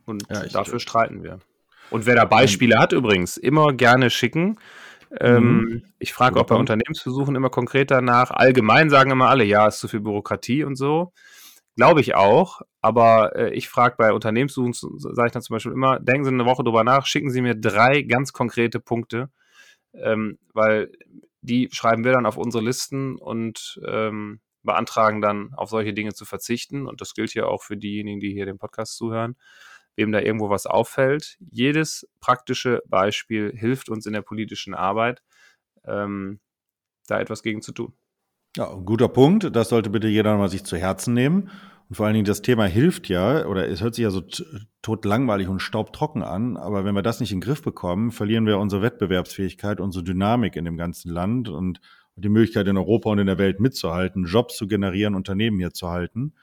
[0.04, 1.38] und ja, dafür streiten wir.
[1.90, 4.58] Und wer da Beispiele hat übrigens, immer gerne schicken.
[5.18, 5.82] Ähm, mhm.
[5.98, 8.30] Ich frage auch bei Unternehmensversuchen immer konkret danach.
[8.30, 11.12] Allgemein sagen immer alle, ja, ist zu viel Bürokratie und so.
[11.76, 15.98] Glaube ich auch, aber äh, ich frage bei Unternehmenssuchen, sage ich dann zum Beispiel immer,
[15.98, 19.30] denken Sie eine Woche drüber nach, schicken Sie mir drei ganz konkrete Punkte,
[19.94, 20.92] ähm, weil
[21.42, 26.24] die schreiben wir dann auf unsere Listen und ähm, beantragen dann auf solche Dinge zu
[26.24, 26.86] verzichten.
[26.86, 29.36] Und das gilt ja auch für diejenigen, die hier den Podcast zuhören,
[30.00, 31.36] wem da irgendwo was auffällt.
[31.50, 35.22] Jedes praktische Beispiel hilft uns in der politischen Arbeit,
[35.84, 36.40] ähm,
[37.06, 37.92] da etwas gegen zu tun.
[38.56, 39.54] Ja, guter Punkt.
[39.54, 41.50] Das sollte bitte jeder mal sich zu Herzen nehmen.
[41.88, 44.22] Und vor allen Dingen das Thema hilft ja, oder es hört sich ja so
[44.80, 48.46] tot langweilig und staubtrocken an, aber wenn wir das nicht in den Griff bekommen, verlieren
[48.46, 51.80] wir unsere Wettbewerbsfähigkeit, unsere Dynamik in dem ganzen Land und
[52.14, 55.88] die Möglichkeit in Europa und in der Welt mitzuhalten, Jobs zu generieren, Unternehmen hier zu
[55.88, 56.34] halten.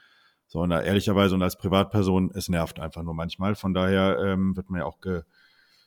[0.48, 3.54] So, und da, ehrlicherweise und als Privatperson, es nervt einfach nur manchmal.
[3.54, 5.22] Von daher ähm, wird man ja auch ge,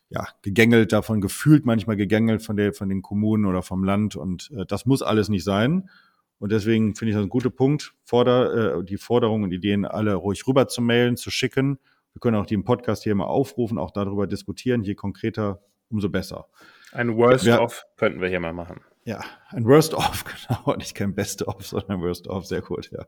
[0.09, 4.15] ja, gegängelt davon, gefühlt manchmal gegängelt von, der, von den Kommunen oder vom Land.
[4.15, 5.89] Und äh, das muss alles nicht sein.
[6.37, 10.13] Und deswegen finde ich das ein guter Punkt, Forder, äh, die Forderungen und Ideen alle
[10.13, 11.79] ruhig rüber zu mailen, zu schicken.
[12.13, 14.83] Wir können auch die im Podcast hier mal aufrufen, auch darüber diskutieren.
[14.83, 16.47] Je konkreter, umso besser.
[16.91, 18.81] Ein Worst-of könnten wir hier mal machen.
[19.05, 20.75] Ja, ein Worst-of, genau.
[20.75, 22.45] Nicht kein Best-of, sondern ein Worst-of.
[22.45, 23.05] Sehr gut, ja.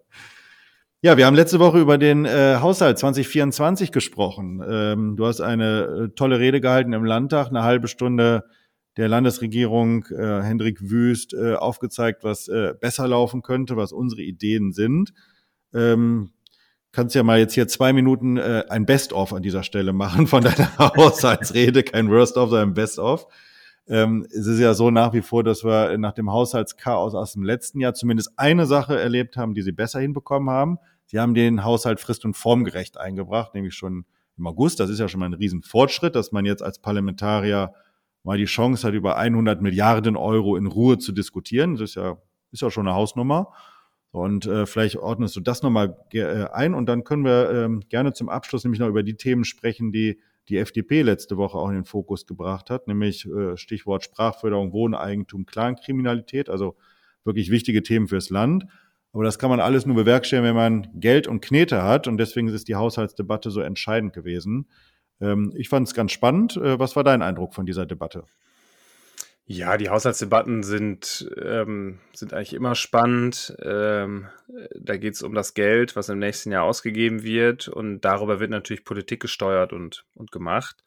[1.06, 4.63] Ja, wir haben letzte Woche über den äh, Haushalt 2024 gesprochen.
[4.66, 8.46] Ähm, du hast eine äh, tolle Rede gehalten im Landtag, eine halbe Stunde
[8.96, 14.72] der Landesregierung äh, Hendrik Wüst äh, aufgezeigt, was äh, besser laufen könnte, was unsere Ideen
[14.72, 15.13] sind.
[15.74, 16.32] Ähm,
[16.94, 20.42] kannst ja mal jetzt hier zwei Minuten äh, ein Best-of an dieser Stelle machen von
[20.42, 23.28] deiner Haushaltsrede, kein Worst-of, sondern Best-of.
[23.89, 27.44] Ähm, es ist ja so nach wie vor, dass wir nach dem Haushaltschaos aus dem
[27.44, 30.80] letzten Jahr zumindest eine Sache erlebt haben, die sie besser hinbekommen haben.
[31.13, 34.80] Sie haben den Haushalt frist- und formgerecht eingebracht, nämlich schon im August.
[34.80, 37.71] Das ist ja schon mal ein Riesenfortschritt, dass man jetzt als Parlamentarier
[38.23, 41.73] mal die Chance hat, über 100 Milliarden Euro in Ruhe zu diskutieren.
[41.73, 42.17] Das ist ja,
[42.52, 43.54] ist ja schon eine Hausnummer.
[44.10, 48.13] Und äh, vielleicht ordnest du das nochmal äh, ein und dann können wir ähm, gerne
[48.13, 51.76] zum Abschluss nämlich noch über die Themen sprechen, die die FDP letzte Woche auch in
[51.76, 56.76] den Fokus gebracht hat, nämlich äh, Stichwort Sprachförderung, Wohneigentum, Clankriminalität, also
[57.23, 58.65] wirklich wichtige Themen fürs Land.
[59.13, 62.08] Aber das kann man alles nur bewerkstelligen, wenn man Geld und Knete hat.
[62.08, 64.67] Und deswegen ist die Haushaltsdebatte so entscheidend gewesen.
[65.21, 66.58] Ähm, ich fand es ganz spannend.
[66.58, 68.26] Äh, was war dein Eindruck von dieser Debatte?
[69.45, 73.56] Ja, die Haushaltsdebatten sind, ähm, sind eigentlich immer spannend.
[73.62, 74.30] Ähm,
[74.80, 78.52] da geht es um das Geld, was im nächsten Jahr ausgegeben wird und darüber wird
[78.52, 80.78] natürlich Politik gesteuert und, und gemacht.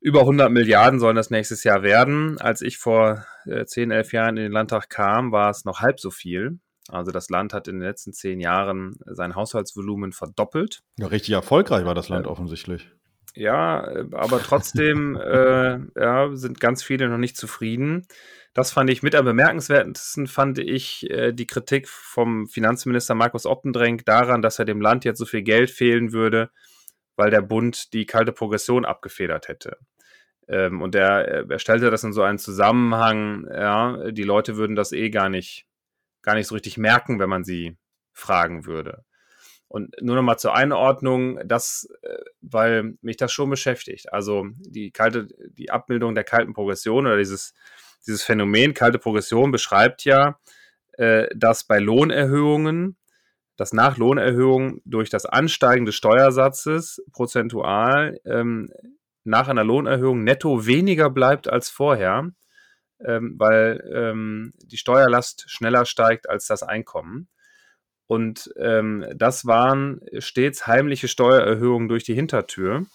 [0.00, 2.38] Über 100 Milliarden sollen das nächstes Jahr werden.
[2.38, 6.00] Als ich vor äh, 10, 11 Jahren in den Landtag kam, war es noch halb
[6.00, 6.58] so viel.
[6.88, 10.82] Also das Land hat in den letzten zehn Jahren sein Haushaltsvolumen verdoppelt.
[10.98, 12.90] Ja, richtig erfolgreich war das Land offensichtlich.
[13.34, 18.06] Ja, aber trotzdem äh, ja, sind ganz viele noch nicht zufrieden.
[18.54, 24.06] Das fand ich mit am bemerkenswertesten, fand ich äh, die Kritik vom Finanzminister Markus Oppendrenk
[24.06, 26.50] daran, dass er dem Land jetzt so viel Geld fehlen würde,
[27.16, 29.76] weil der Bund die kalte Progression abgefedert hätte.
[30.48, 34.92] Ähm, und er, er stellte das in so einen Zusammenhang, ja, die Leute würden das
[34.92, 35.66] eh gar nicht,
[36.26, 37.78] gar nicht so richtig merken, wenn man sie
[38.12, 39.04] fragen würde.
[39.68, 44.12] Und nur noch mal zur Einordnung, das, äh, weil mich das schon beschäftigt.
[44.12, 47.54] Also die kalte, die Abbildung der kalten Progression oder dieses
[48.06, 50.38] dieses Phänomen kalte Progression beschreibt ja,
[50.92, 52.96] äh, dass bei Lohnerhöhungen,
[53.56, 58.70] dass nach Lohnerhöhungen durch das Ansteigen des Steuersatzes prozentual ähm,
[59.24, 62.30] nach einer Lohnerhöhung netto weniger bleibt als vorher,
[63.04, 67.28] ähm, weil ähm, die Steuerlast schneller steigt als das Einkommen.
[68.06, 72.86] Und ähm, das waren stets heimliche Steuererhöhungen durch die Hintertür.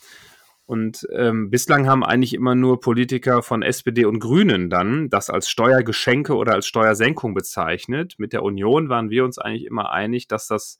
[0.65, 5.49] Und ähm, bislang haben eigentlich immer nur Politiker von SPD und Grünen dann das als
[5.49, 8.15] Steuergeschenke oder als Steuersenkung bezeichnet.
[8.19, 10.79] Mit der Union waren wir uns eigentlich immer einig, dass das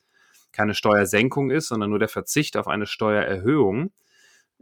[0.54, 3.92] keine Steuersenkung ist, sondern nur der Verzicht auf eine Steuererhöhung.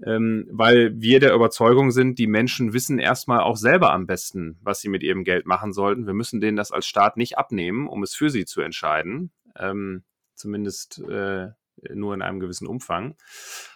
[0.05, 4.79] Ähm, weil wir der Überzeugung sind, die Menschen wissen erstmal auch selber am besten, was
[4.79, 6.07] sie mit ihrem Geld machen sollten.
[6.07, 9.31] Wir müssen denen das als Staat nicht abnehmen, um es für sie zu entscheiden.
[9.57, 10.03] Ähm,
[10.35, 11.47] zumindest äh,
[11.93, 13.15] nur in einem gewissen Umfang.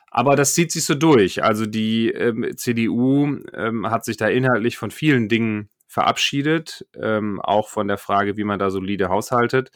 [0.10, 1.44] Aber das zieht sich so durch.
[1.44, 7.70] Also die ähm, CDU ähm, hat sich da inhaltlich von vielen Dingen verabschiedet, ähm, auch
[7.70, 9.72] von der Frage, wie man da solide haushaltet.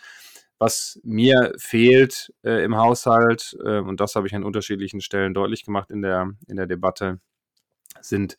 [0.60, 5.64] Was mir fehlt äh, im Haushalt, äh, und das habe ich an unterschiedlichen Stellen deutlich
[5.64, 7.20] gemacht in der, in der Debatte,
[8.02, 8.38] sind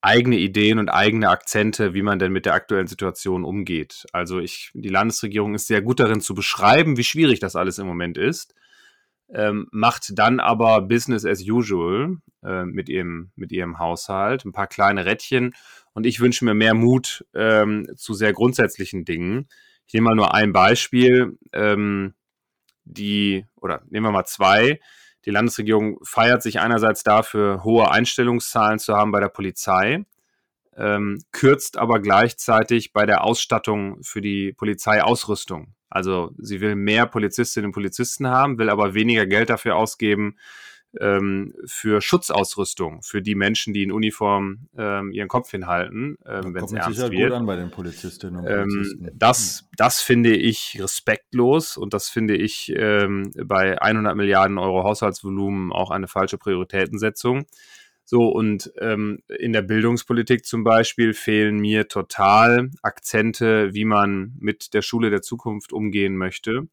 [0.00, 4.06] eigene Ideen und eigene Akzente, wie man denn mit der aktuellen Situation umgeht.
[4.12, 7.86] Also ich, die Landesregierung ist sehr gut darin zu beschreiben, wie schwierig das alles im
[7.86, 8.54] Moment ist
[9.32, 14.66] ähm, macht dann aber Business as usual äh, mit, ihrem, mit ihrem Haushalt, ein paar
[14.66, 15.54] kleine Rädchen.
[15.92, 19.48] Und ich wünsche mir mehr Mut ähm, zu sehr grundsätzlichen Dingen.
[19.90, 21.36] Ich nehme mal nur ein Beispiel.
[21.52, 22.14] Ähm,
[22.84, 24.78] die, oder nehmen wir mal zwei.
[25.24, 30.04] Die Landesregierung feiert sich einerseits dafür, hohe Einstellungszahlen zu haben bei der Polizei,
[30.76, 35.74] ähm, kürzt aber gleichzeitig bei der Ausstattung für die Polizeiausrüstung.
[35.88, 40.36] Also sie will mehr Polizistinnen und Polizisten haben, will aber weniger Geld dafür ausgeben
[40.98, 46.64] ähm, für Schutzausrüstung für die Menschen, die in Uniform ähm, ihren Kopf hinhalten, ähm, wenn
[46.64, 47.30] es ernst sicher wird.
[47.30, 49.10] Gut an bei den Polizistinnen und ähm, Polizisten.
[49.14, 55.72] das, das finde ich respektlos und das finde ich ähm, bei 100 Milliarden Euro Haushaltsvolumen
[55.72, 57.46] auch eine falsche Prioritätensetzung.
[58.04, 64.74] So, und ähm, in der Bildungspolitik zum Beispiel fehlen mir total Akzente, wie man mit
[64.74, 66.66] der Schule der Zukunft umgehen möchte,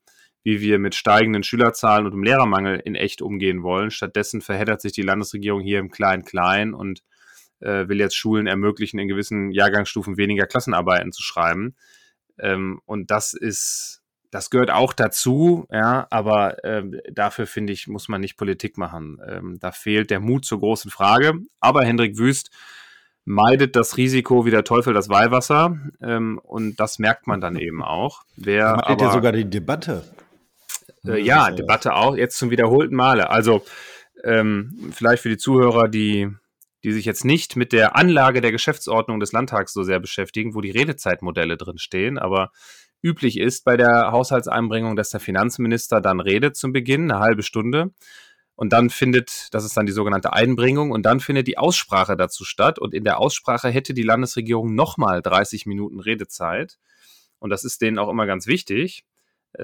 [0.47, 3.91] wie wir mit steigenden Schülerzahlen und dem Lehrermangel in echt umgehen wollen.
[3.91, 7.03] Stattdessen verheddert sich die Landesregierung hier im Klein-Klein und
[7.59, 11.75] äh, will jetzt Schulen ermöglichen, in gewissen Jahrgangsstufen weniger Klassenarbeiten zu schreiben.
[12.39, 18.07] Ähm, und das ist das gehört auch dazu, ja, aber ähm, dafür finde ich, muss
[18.07, 19.19] man nicht Politik machen.
[19.27, 21.33] Ähm, da fehlt der Mut zur großen Frage.
[21.59, 22.51] Aber Hendrik Wüst
[23.25, 27.83] meidet das Risiko wie der Teufel das Weihwasser ähm, und das merkt man dann eben
[27.83, 28.21] auch.
[28.37, 30.05] Wer man aber, ja sogar die Debatte.
[31.05, 33.29] Äh, ja, Debatte auch, jetzt zum wiederholten Male.
[33.29, 33.63] Also
[34.23, 36.29] ähm, vielleicht für die Zuhörer, die
[36.83, 40.61] die sich jetzt nicht mit der Anlage der Geschäftsordnung des Landtags so sehr beschäftigen, wo
[40.61, 42.51] die Redezeitmodelle drin stehen, aber
[43.01, 47.91] üblich ist bei der Haushaltseinbringung, dass der Finanzminister dann redet zum Beginn, eine halbe Stunde.
[48.55, 52.43] Und dann findet, das ist dann die sogenannte Einbringung, und dann findet die Aussprache dazu
[52.43, 52.79] statt.
[52.79, 56.79] Und in der Aussprache hätte die Landesregierung nochmal 30 Minuten Redezeit.
[57.37, 59.03] Und das ist denen auch immer ganz wichtig,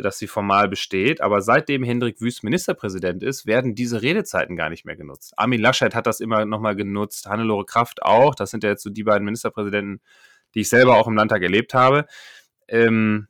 [0.02, 1.22] dass sie formal besteht.
[1.22, 5.34] Aber seitdem Hendrik Wüst Ministerpräsident ist, werden diese Redezeiten gar nicht mehr genutzt.
[5.38, 8.36] Armin Laschet hat das immer nochmal genutzt, Hannelore Kraft auch.
[8.36, 10.02] Das sind ja jetzt so die beiden Ministerpräsidenten,
[10.56, 12.06] die ich selber auch im Landtag erlebt habe.
[12.68, 13.28] Ähm,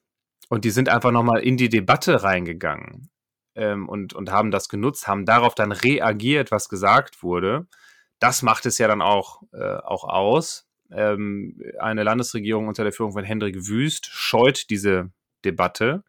[0.49, 3.10] und die sind einfach nochmal in die Debatte reingegangen
[3.56, 7.67] ähm, und, und haben das genutzt, haben darauf dann reagiert, was gesagt wurde.
[8.19, 10.67] Das macht es ja dann auch, äh, auch aus.
[10.91, 15.12] Ähm, eine Landesregierung unter der Führung von Hendrik Wüst scheut diese
[15.43, 16.04] Debatte.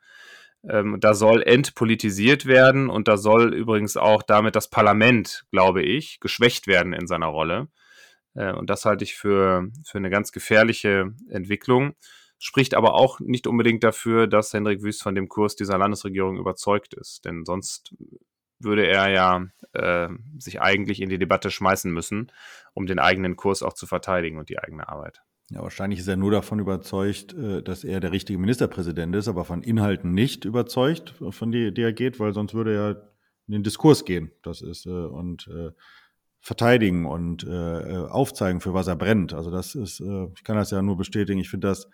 [0.69, 6.21] Ähm, da soll entpolitisiert werden und da soll übrigens auch damit das Parlament, glaube ich,
[6.21, 7.69] geschwächt werden in seiner Rolle.
[8.35, 11.95] Äh, und das halte ich für, für eine ganz gefährliche Entwicklung
[12.45, 16.93] spricht aber auch nicht unbedingt dafür, dass Hendrik Wüst von dem Kurs dieser Landesregierung überzeugt
[16.93, 17.25] ist.
[17.25, 17.95] Denn sonst
[18.59, 22.31] würde er ja äh, sich eigentlich in die Debatte schmeißen müssen,
[22.75, 25.23] um den eigenen Kurs auch zu verteidigen und die eigene Arbeit.
[25.51, 29.45] Ja, wahrscheinlich ist er nur davon überzeugt, äh, dass er der richtige Ministerpräsident ist, aber
[29.45, 33.11] von Inhalten nicht überzeugt, von die, die er geht, weil sonst würde er
[33.47, 34.31] in den Diskurs gehen.
[34.43, 35.49] Das ist äh, und
[36.45, 39.33] verteidigen und äh, aufzeigen, für was er brennt.
[39.33, 41.41] Also das ist, äh, ich kann das ja nur bestätigen.
[41.41, 41.89] Ich finde das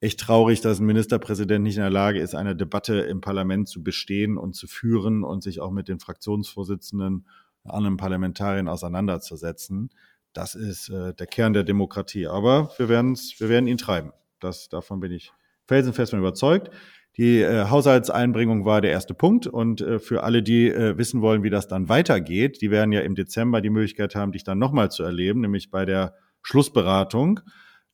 [0.00, 3.82] echt traurig, dass ein Ministerpräsident nicht in der Lage ist, eine Debatte im Parlament zu
[3.82, 7.26] bestehen und zu führen und sich auch mit den Fraktionsvorsitzenden,
[7.64, 9.88] anderen Parlamentariern auseinanderzusetzen.
[10.36, 12.26] Das ist äh, der Kern der Demokratie.
[12.26, 14.12] Aber wir, wir werden ihn treiben.
[14.38, 15.32] Das, davon bin ich
[15.66, 16.70] felsenfest von überzeugt.
[17.16, 19.46] Die äh, Haushaltseinbringung war der erste Punkt.
[19.46, 23.00] Und äh, für alle, die äh, wissen wollen, wie das dann weitergeht, die werden ja
[23.00, 27.40] im Dezember die Möglichkeit haben, dich dann nochmal zu erleben, nämlich bei der Schlussberatung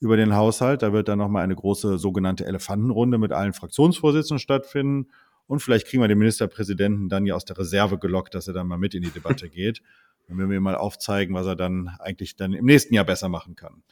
[0.00, 0.82] über den Haushalt.
[0.82, 5.12] Da wird dann nochmal eine große sogenannte Elefantenrunde mit allen Fraktionsvorsitzenden stattfinden.
[5.46, 8.66] Und vielleicht kriegen wir den Ministerpräsidenten dann ja aus der Reserve gelockt, dass er dann
[8.66, 9.80] mal mit in die Debatte geht.
[10.28, 13.56] Dann werden wir mal aufzeigen, was er dann eigentlich dann im nächsten Jahr besser machen
[13.56, 13.82] kann.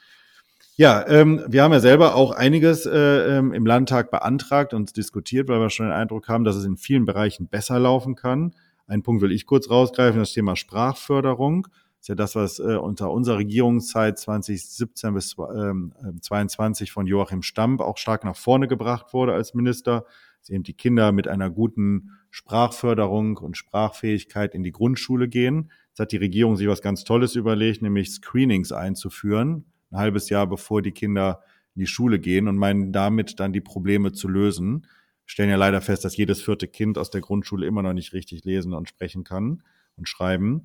[0.77, 5.49] Ja, ähm, wir haben ja selber auch einiges äh, ähm, im Landtag beantragt und diskutiert,
[5.49, 8.55] weil wir schon den Eindruck haben, dass es in vielen Bereichen besser laufen kann.
[8.87, 11.65] Einen Punkt will ich kurz rausgreifen, das Thema Sprachförderung.
[11.65, 17.43] Das ist ja das, was äh, unter unserer Regierungszeit 2017 bis ähm, 22 von Joachim
[17.43, 20.07] Stamp auch stark nach vorne gebracht wurde als Minister,
[20.41, 25.71] dass eben die Kinder mit einer guten Sprachförderung und Sprachfähigkeit in die Grundschule gehen.
[26.01, 30.47] Jetzt hat die Regierung sich was ganz Tolles überlegt, nämlich Screenings einzuführen ein halbes Jahr
[30.47, 31.43] bevor die Kinder
[31.75, 34.83] in die Schule gehen und meinen damit dann die Probleme zu lösen.
[34.83, 38.13] Wir stellen ja leider fest, dass jedes vierte Kind aus der Grundschule immer noch nicht
[38.13, 39.63] richtig lesen und sprechen kann
[39.97, 40.65] und schreiben.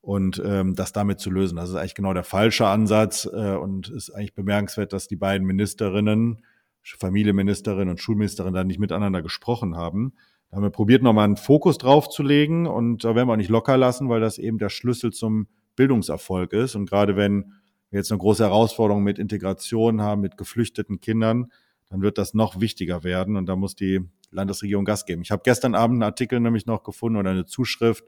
[0.00, 3.88] Und ähm, das damit zu lösen, das ist eigentlich genau der falsche Ansatz äh, und
[3.88, 6.44] ist eigentlich bemerkenswert, dass die beiden Ministerinnen,
[6.82, 10.12] Familienministerin und Schulministerin, da nicht miteinander gesprochen haben.
[10.54, 13.36] Da haben wir probiert, nochmal einen Fokus drauf zu legen und da werden wir auch
[13.36, 16.76] nicht locker lassen, weil das eben der Schlüssel zum Bildungserfolg ist.
[16.76, 17.54] Und gerade wenn
[17.90, 21.50] wir jetzt eine große Herausforderung mit Integration haben, mit geflüchteten Kindern,
[21.88, 25.22] dann wird das noch wichtiger werden und da muss die Landesregierung Gas geben.
[25.22, 28.04] Ich habe gestern Abend einen Artikel nämlich noch gefunden oder eine Zuschrift,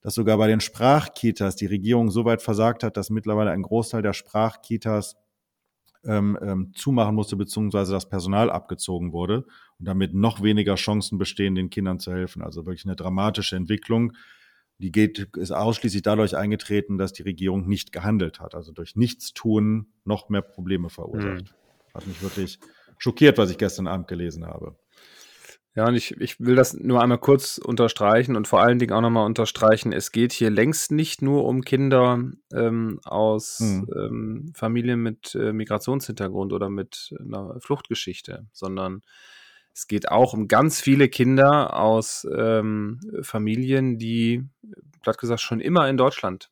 [0.00, 4.02] dass sogar bei den Sprachkitas die Regierung so weit versagt hat, dass mittlerweile ein Großteil
[4.02, 5.14] der Sprachkitas
[6.08, 9.44] ähm, ähm, zumachen musste, beziehungsweise das Personal abgezogen wurde
[9.78, 12.42] und damit noch weniger Chancen bestehen, den Kindern zu helfen.
[12.42, 14.12] Also wirklich eine dramatische Entwicklung
[14.78, 18.54] die geht, ist ausschließlich dadurch eingetreten, dass die Regierung nicht gehandelt hat.
[18.54, 21.42] Also durch Nichtstun noch mehr Probleme verursacht.
[21.42, 21.94] Mhm.
[21.94, 22.60] Hat mich wirklich
[22.96, 24.78] schockiert, was ich gestern Abend gelesen habe.
[25.78, 29.00] Ja, und ich, ich will das nur einmal kurz unterstreichen und vor allen Dingen auch
[29.00, 32.20] nochmal unterstreichen, es geht hier längst nicht nur um Kinder
[32.52, 33.88] ähm, aus hm.
[33.94, 39.02] ähm, Familien mit äh, Migrationshintergrund oder mit einer Fluchtgeschichte, sondern
[39.72, 44.48] es geht auch um ganz viele Kinder aus ähm, Familien, die,
[45.02, 46.50] platt gesagt, schon immer in Deutschland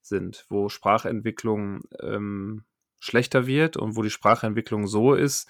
[0.00, 2.64] sind, wo Sprachentwicklung ähm,
[2.98, 5.48] schlechter wird und wo die Sprachentwicklung so ist,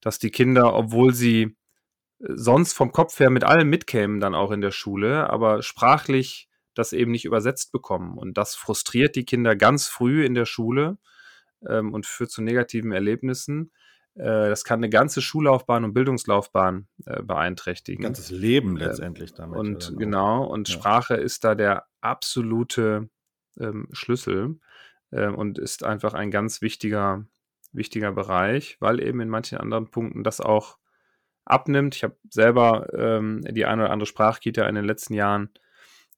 [0.00, 1.54] dass die Kinder, obwohl sie
[2.22, 6.92] sonst vom Kopf her mit allem mitkämen, dann auch in der Schule, aber sprachlich das
[6.92, 8.16] eben nicht übersetzt bekommen.
[8.16, 10.98] Und das frustriert die Kinder ganz früh in der Schule
[11.68, 13.72] ähm, und führt zu negativen Erlebnissen.
[14.14, 18.04] Äh, das kann eine ganze Schullaufbahn und Bildungslaufbahn äh, beeinträchtigen.
[18.04, 19.58] Ganzes Leben äh, letztendlich damit.
[19.58, 20.74] Und genau, und ja.
[20.74, 23.10] Sprache ist da der absolute
[23.58, 24.58] ähm, Schlüssel
[25.10, 27.26] äh, und ist einfach ein ganz wichtiger,
[27.72, 30.78] wichtiger Bereich, weil eben in manchen anderen Punkten das auch
[31.44, 31.96] abnimmt.
[31.96, 35.50] Ich habe selber ähm, die eine oder andere Sprachkita in den letzten Jahren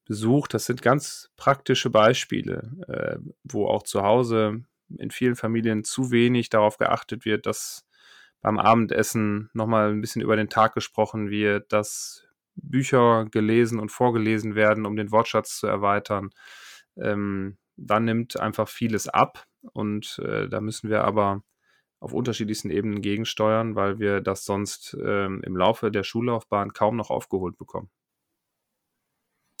[0.05, 0.53] besucht.
[0.53, 4.63] Das sind ganz praktische Beispiele, äh, wo auch zu Hause
[4.97, 7.85] in vielen Familien zu wenig darauf geachtet wird, dass
[8.41, 14.55] beim Abendessen nochmal ein bisschen über den Tag gesprochen wird, dass Bücher gelesen und vorgelesen
[14.55, 16.29] werden, um den Wortschatz zu erweitern.
[16.97, 21.43] Ähm, dann nimmt einfach vieles ab und äh, da müssen wir aber
[22.05, 27.09] auf unterschiedlichsten Ebenen gegensteuern, weil wir das sonst ähm, im Laufe der Schullaufbahn kaum noch
[27.09, 27.89] aufgeholt bekommen.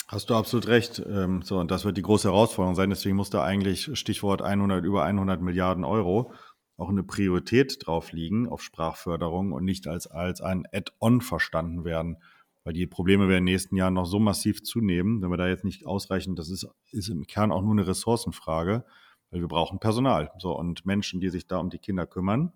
[0.07, 1.01] Hast du absolut recht.
[1.07, 2.91] Ähm, so, und das wird die große Herausforderung sein.
[2.91, 6.33] Deswegen muss da eigentlich Stichwort 100, über 100 Milliarden Euro
[6.77, 12.17] auch eine Priorität drauf liegen auf Sprachförderung und nicht als, als ein Add-on verstanden werden.
[12.63, 15.47] Weil die Probleme werden in den nächsten Jahren noch so massiv zunehmen, wenn wir da
[15.47, 18.85] jetzt nicht ausreichen, das ist, ist im Kern auch nur eine Ressourcenfrage,
[19.31, 20.31] weil wir brauchen Personal.
[20.37, 22.51] So, und Menschen, die sich da um die Kinder kümmern.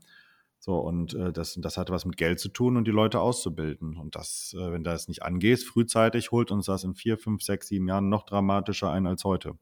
[0.60, 3.96] So, und äh, das, das hat was mit Geld zu tun und die Leute auszubilden.
[3.96, 7.44] Und das, äh, wenn du das nicht angehst, frühzeitig holt uns das in vier, fünf,
[7.44, 9.54] sechs, sieben Jahren noch dramatischer ein als heute.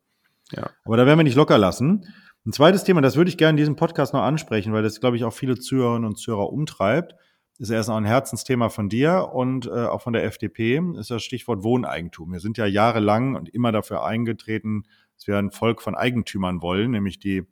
[0.52, 0.70] Ja.
[0.86, 2.08] Aber da werden wir nicht locker lassen.
[2.46, 5.18] Ein zweites Thema, das würde ich gerne in diesem Podcast noch ansprechen, weil das, glaube
[5.18, 7.16] ich, auch viele Zuhörerinnen und Zuhörer umtreibt.
[7.60, 11.24] Ist erst auch ein Herzensthema von dir und äh, auch von der FDP, ist das
[11.24, 12.32] Stichwort Wohneigentum.
[12.32, 14.84] Wir sind ja jahrelang und immer dafür eingetreten,
[15.18, 17.44] dass wir ein Volk von Eigentümern wollen, nämlich die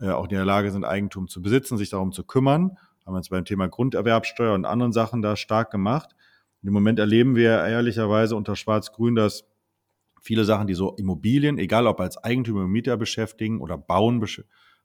[0.00, 3.18] äh, auch in der Lage sind, Eigentum zu besitzen, sich darum zu kümmern haben wir
[3.18, 6.14] uns beim Thema Grunderwerbsteuer und anderen Sachen da stark gemacht.
[6.60, 9.44] Und Im Moment erleben wir ehrlicherweise unter Schwarz-Grün, dass
[10.20, 14.26] viele Sachen, die so Immobilien, egal ob als Eigentümer oder Mieter beschäftigen oder Bauen,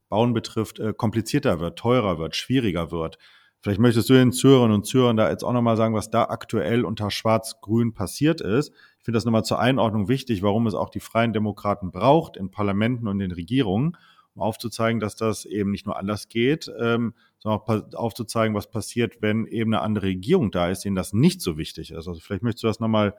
[0.08, 3.18] Bauen betrifft, äh, komplizierter wird, teurer wird, schwieriger wird.
[3.62, 6.84] Vielleicht möchtest du den Zuhörern und Zuhörern da jetzt auch nochmal sagen, was da aktuell
[6.84, 8.72] unter Schwarz-Grün passiert ist.
[8.98, 12.50] Ich finde das nochmal zur Einordnung wichtig, warum es auch die Freien Demokraten braucht in
[12.50, 13.96] Parlamenten und in Regierungen,
[14.34, 19.22] um aufzuzeigen, dass das eben nicht nur anders geht, ähm, sondern auch aufzuzeigen, was passiert,
[19.22, 22.08] wenn eben eine andere Regierung da ist, denen das nicht so wichtig ist.
[22.08, 23.14] Also vielleicht möchtest du das nochmal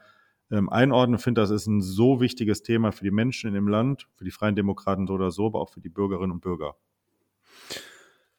[0.52, 1.20] ähm, einordnen.
[1.20, 4.26] Ich finde, das ist ein so wichtiges Thema für die Menschen in dem Land, für
[4.26, 6.76] die Freien Demokraten so oder so, aber auch für die Bürgerinnen und Bürger.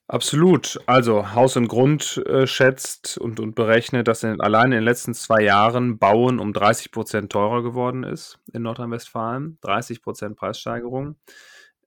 [0.07, 0.79] Absolut.
[0.85, 5.15] Also Haus und Grund äh, schätzt und, und berechnet, dass in, allein in den letzten
[5.15, 9.59] zwei Jahren Bauen um 30 Prozent teurer geworden ist in Nordrhein-Westfalen.
[9.63, 11.17] 30 Prozent Preissteigerung.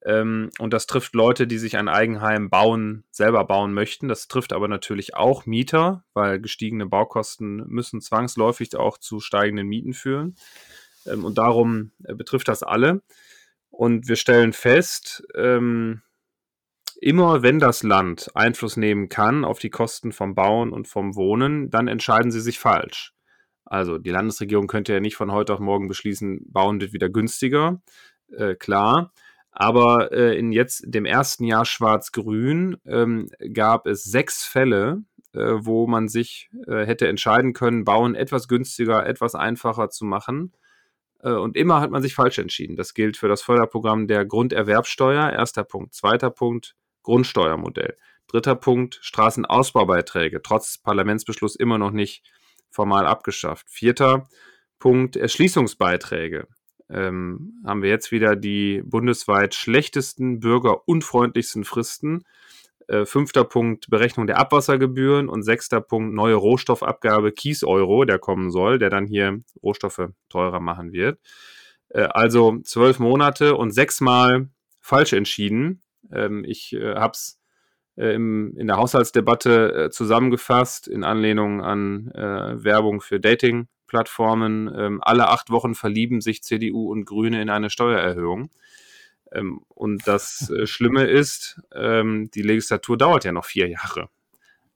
[0.03, 4.07] Ähm, und das trifft Leute, die sich ein Eigenheim bauen, selber bauen möchten.
[4.07, 9.93] Das trifft aber natürlich auch Mieter, weil gestiegene Baukosten müssen zwangsläufig auch zu steigenden Mieten
[9.93, 10.35] führen.
[11.05, 13.03] Ähm, und darum äh, betrifft das alle.
[13.69, 16.01] Und wir stellen fest, ähm,
[17.01, 21.69] immer wenn das Land Einfluss nehmen kann auf die Kosten vom Bauen und vom Wohnen,
[21.69, 23.13] dann entscheiden sie sich falsch.
[23.65, 27.81] Also die Landesregierung könnte ja nicht von heute auf morgen beschließen, bauen wird wieder günstiger,
[28.31, 29.11] äh, klar.
[29.51, 35.87] Aber äh, in jetzt dem ersten Jahr Schwarz-Grün ähm, gab es sechs Fälle, äh, wo
[35.87, 40.53] man sich äh, hätte entscheiden können, Bauen etwas günstiger, etwas einfacher zu machen.
[41.21, 42.75] Äh, und immer hat man sich falsch entschieden.
[42.75, 45.93] Das gilt für das Förderprogramm der Grunderwerbsteuer, erster Punkt.
[45.95, 46.75] Zweiter Punkt,
[47.07, 47.97] Grundsteuermodell.
[48.27, 52.21] Dritter Punkt, Straßenausbaubeiträge, trotz Parlamentsbeschluss immer noch nicht
[52.69, 53.69] formal abgeschafft.
[53.69, 54.27] Vierter
[54.77, 56.47] Punkt, Erschließungsbeiträge.
[56.89, 62.25] Ähm, haben wir jetzt wieder die bundesweit schlechtesten, bürgerunfreundlichsten Fristen.
[62.89, 68.79] Äh, fünfter Punkt, Berechnung der Abwassergebühren und sechster Punkt, neue Rohstoffabgabe Kies-Euro, der kommen soll,
[68.79, 71.21] der dann hier Rohstoffe teurer machen wird.
[71.87, 74.49] Äh, also zwölf Monate und sechsmal
[74.81, 75.83] falsch entschieden.
[76.11, 77.39] Ähm, ich äh, habe es
[77.97, 84.73] äh, in der Haushaltsdebatte äh, zusammengefasst in Anlehnung an äh, Werbung für Dating-Plattformen.
[84.75, 88.49] Ähm, alle acht Wochen verlieben sich CDU und Grüne in eine Steuererhöhung.
[89.31, 94.09] Ähm, und das äh, Schlimme ist, ähm, die Legislatur dauert ja noch vier Jahre.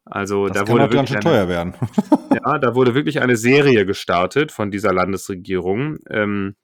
[0.03, 1.75] Also das da wurde wirklich ganz teuer werden.
[2.33, 5.99] ja, da wurde wirklich eine Serie gestartet von dieser Landesregierung.
[6.09, 6.55] Ähm,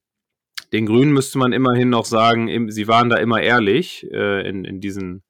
[0.74, 4.82] den Grünen müsste man immerhin noch sagen, sie waren da immer ehrlich äh, in, in
[4.82, 5.24] diesen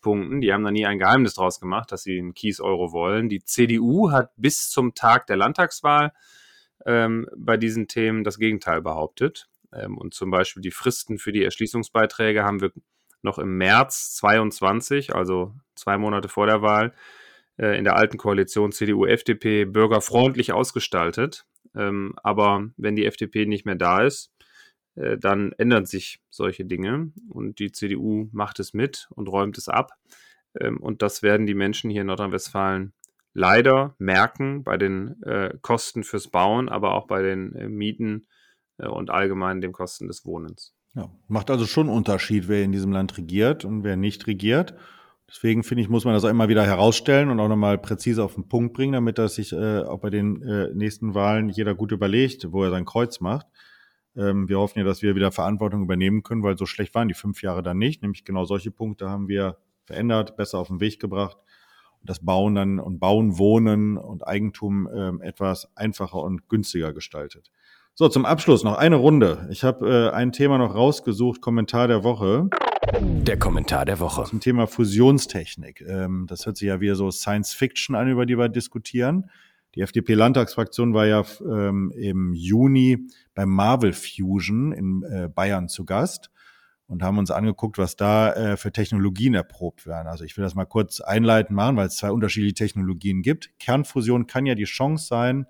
[0.00, 0.40] Punkten.
[0.40, 3.28] Die haben da nie ein Geheimnis draus gemacht, dass sie einen Kies-Euro wollen.
[3.28, 6.12] Die CDU hat bis zum Tag der Landtagswahl
[6.86, 9.48] ähm, bei diesen Themen das Gegenteil behauptet.
[9.72, 12.70] Ähm, und zum Beispiel die Fristen für die Erschließungsbeiträge haben wir
[13.22, 16.92] noch im März 22, also zwei Monate vor der Wahl,
[17.56, 21.46] äh, in der alten Koalition CDU-FDP bürgerfreundlich ausgestaltet.
[21.74, 24.33] Ähm, aber wenn die FDP nicht mehr da ist,
[24.94, 29.92] dann ändern sich solche Dinge und die CDU macht es mit und räumt es ab.
[30.60, 32.92] Ähm, und das werden die Menschen hier in Nordrhein-Westfalen
[33.32, 38.26] leider merken bei den äh, Kosten fürs Bauen, aber auch bei den äh, Mieten
[38.78, 40.74] äh, und allgemein den Kosten des Wohnens.
[40.94, 44.74] Ja, macht also schon Unterschied, wer in diesem Land regiert und wer nicht regiert.
[45.28, 48.34] Deswegen finde ich, muss man das auch immer wieder herausstellen und auch nochmal präzise auf
[48.34, 51.90] den Punkt bringen, damit das sich äh, auch bei den äh, nächsten Wahlen jeder gut
[51.90, 53.46] überlegt, wo er sein Kreuz macht.
[54.16, 57.14] Ähm, wir hoffen ja, dass wir wieder Verantwortung übernehmen können, weil so schlecht waren die
[57.14, 58.02] fünf Jahre dann nicht.
[58.02, 61.36] Nämlich genau solche Punkte haben wir verändert, besser auf den Weg gebracht
[62.00, 67.50] und das Bauen dann und Bauen, Wohnen und Eigentum ähm, etwas einfacher und günstiger gestaltet.
[67.94, 69.46] So, zum Abschluss noch eine Runde.
[69.50, 72.48] Ich habe äh, ein Thema noch rausgesucht, Kommentar der Woche.
[73.00, 74.24] Der Kommentar der Woche.
[74.24, 75.80] Zum Thema Fusionstechnik.
[75.82, 79.30] Ähm, das hört sich ja wieder so Science Fiction an, über die wir diskutieren.
[79.74, 86.30] Die FDP-Landtagsfraktion war ja ähm, im Juni beim Marvel Fusion in äh, Bayern zu Gast
[86.86, 90.06] und haben uns angeguckt, was da äh, für Technologien erprobt werden.
[90.06, 93.50] Also ich will das mal kurz einleiten machen, weil es zwei unterschiedliche Technologien gibt.
[93.58, 95.46] Kernfusion kann ja die Chance sein,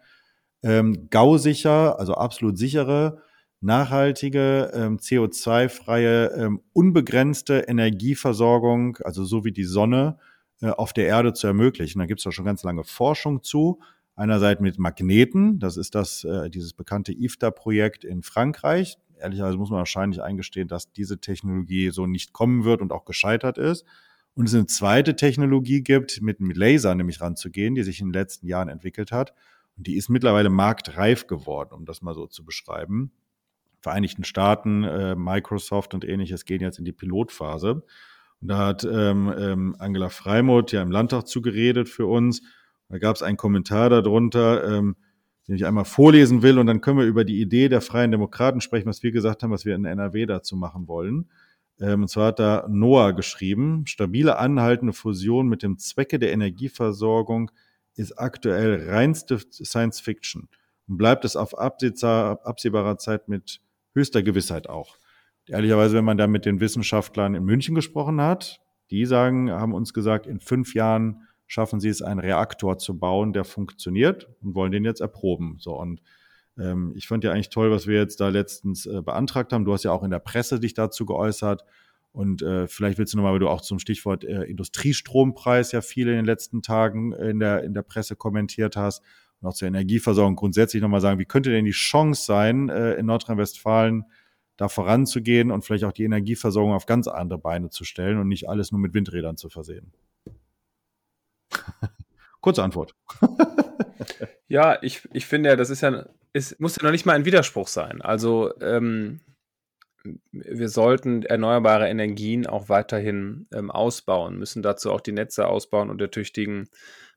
[0.63, 3.19] ähm, gausicher, also absolut sichere,
[3.61, 10.19] nachhaltige, ähm, CO2-freie, ähm, unbegrenzte Energieversorgung, also so wie die Sonne,
[10.61, 11.99] äh, auf der Erde zu ermöglichen.
[11.99, 13.81] Da gibt es ja schon ganz lange Forschung zu.
[14.17, 18.97] Einerseits mit Magneten, das ist das, äh, dieses bekannte IFTA-Projekt in Frankreich.
[19.19, 23.59] Ehrlicherweise muss man wahrscheinlich eingestehen, dass diese Technologie so nicht kommen wird und auch gescheitert
[23.59, 23.85] ist.
[24.35, 28.15] Und es eine zweite Technologie gibt, mit einem Laser nämlich ranzugehen, die sich in den
[28.15, 29.33] letzten Jahren entwickelt hat.
[29.77, 33.13] Und die ist mittlerweile marktreif geworden, um das mal so zu beschreiben.
[33.81, 37.83] Vereinigten Staaten, äh, Microsoft und ähnliches gehen jetzt in die Pilotphase.
[38.41, 42.43] Und da hat ähm, ähm, Angela Freimuth ja im Landtag zugeredet für uns
[42.89, 44.97] da gab es einen Kommentar darunter, ähm,
[45.47, 48.61] den ich einmal vorlesen will und dann können wir über die Idee der Freien Demokraten
[48.61, 51.31] sprechen, was wir gesagt haben, was wir in NRW dazu machen wollen.
[51.81, 57.51] Ähm, und zwar hat da Noah geschrieben, stabile anhaltende Fusion mit dem Zwecke der Energieversorgung
[57.97, 60.49] ist aktuell reinste Science Fiction
[60.89, 63.61] und bleibt es auf absehbarer Zeit mit
[63.95, 64.97] höchster Gewissheit auch.
[65.47, 68.61] Ehrlicherweise, wenn man da mit den Wissenschaftlern in München gesprochen hat,
[68.91, 73.33] die sagen, haben uns gesagt, in fünf Jahren schaffen sie es, einen Reaktor zu bauen,
[73.33, 75.57] der funktioniert und wollen den jetzt erproben.
[75.59, 76.01] So und
[76.59, 79.65] ähm, ich fand ja eigentlich toll, was wir jetzt da letztens äh, beantragt haben.
[79.65, 81.65] Du hast ja auch in der Presse dich dazu geäußert.
[82.13, 86.13] Und äh, vielleicht willst du nochmal, weil du auch zum Stichwort äh, Industriestrompreis ja viele
[86.13, 89.03] in den letzten Tagen in der, in der Presse kommentiert hast
[89.41, 93.07] und auch zur Energieversorgung grundsätzlich nochmal sagen, wie könnte denn die Chance sein, äh, in
[93.07, 94.05] Nordrhein-Westfalen
[94.57, 98.49] da voranzugehen und vielleicht auch die Energieversorgung auf ganz andere Beine zu stellen und nicht
[98.49, 99.93] alles nur mit Windrädern zu versehen?
[102.41, 102.95] Kurze Antwort.
[104.49, 107.25] ja, ich, ich finde ja, das ist ja, es muss ja noch nicht mal ein
[107.25, 108.03] Widerspruch sein.
[108.03, 109.21] Also ähm,
[110.33, 116.01] wir sollten erneuerbare Energien auch weiterhin ähm, ausbauen, müssen dazu auch die Netze ausbauen und
[116.01, 116.69] ertüchtigen,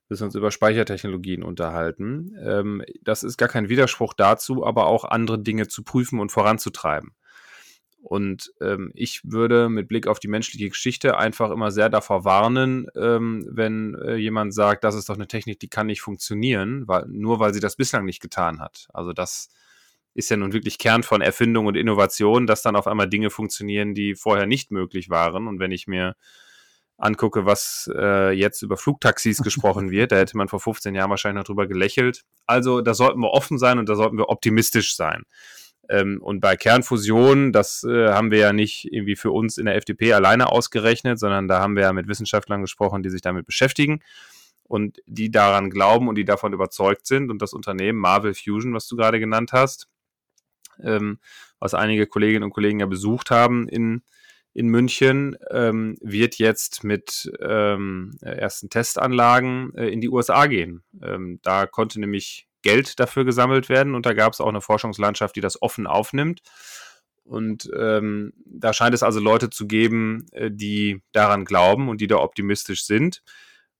[0.08, 2.34] müssen uns über Speichertechnologien unterhalten.
[2.42, 7.14] Ähm, das ist gar kein Widerspruch dazu, aber auch andere Dinge zu prüfen und voranzutreiben.
[8.00, 12.86] Und ähm, ich würde mit Blick auf die menschliche Geschichte einfach immer sehr davor warnen,
[12.96, 17.06] ähm, wenn äh, jemand sagt, das ist doch eine Technik, die kann nicht funktionieren, weil,
[17.08, 18.88] nur weil sie das bislang nicht getan hat.
[18.92, 19.50] Also das
[20.14, 23.94] ist ja nun wirklich Kern von Erfindung und Innovation, dass dann auf einmal Dinge funktionieren,
[23.94, 25.46] die vorher nicht möglich waren.
[25.46, 26.14] Und wenn ich mir
[26.96, 31.40] angucke, was äh, jetzt über Flugtaxis gesprochen wird, da hätte man vor 15 Jahren wahrscheinlich
[31.40, 32.24] noch drüber gelächelt.
[32.46, 35.22] Also da sollten wir offen sein und da sollten wir optimistisch sein.
[35.88, 39.76] Ähm, und bei Kernfusion, das äh, haben wir ja nicht irgendwie für uns in der
[39.76, 44.00] FDP alleine ausgerechnet, sondern da haben wir ja mit Wissenschaftlern gesprochen, die sich damit beschäftigen
[44.64, 47.30] und die daran glauben und die davon überzeugt sind.
[47.30, 49.88] Und das Unternehmen Marvel Fusion, was du gerade genannt hast,
[50.82, 51.18] ähm,
[51.58, 54.02] was einige Kolleginnen und Kollegen ja besucht haben in,
[54.52, 60.84] in München, ähm, wird jetzt mit ähm, ersten Testanlagen äh, in die USA gehen.
[61.02, 65.36] Ähm, da konnte nämlich Geld dafür gesammelt werden und da gab es auch eine Forschungslandschaft,
[65.36, 66.40] die das offen aufnimmt.
[67.24, 72.06] Und ähm, da scheint es also Leute zu geben, äh, die daran glauben und die
[72.06, 73.22] da optimistisch sind.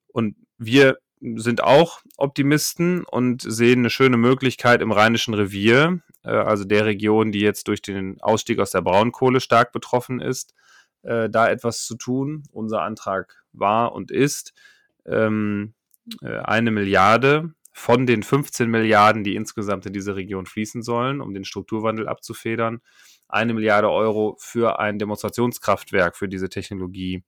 [0.08, 6.64] Und wir sind auch Optimisten und sehen eine schöne Möglichkeit im Rheinischen Revier, äh, also
[6.64, 10.54] der Region, die jetzt durch den Ausstieg aus der Braunkohle stark betroffen ist,
[11.02, 12.42] äh, da etwas zu tun.
[12.52, 14.52] Unser Antrag war und ist
[15.06, 15.74] ähm,
[16.22, 21.32] äh, eine Milliarde von den 15 Milliarden, die insgesamt in diese Region fließen sollen, um
[21.32, 22.80] den Strukturwandel abzufedern,
[23.28, 27.22] eine Milliarde Euro für ein Demonstrationskraftwerk für diese Technologie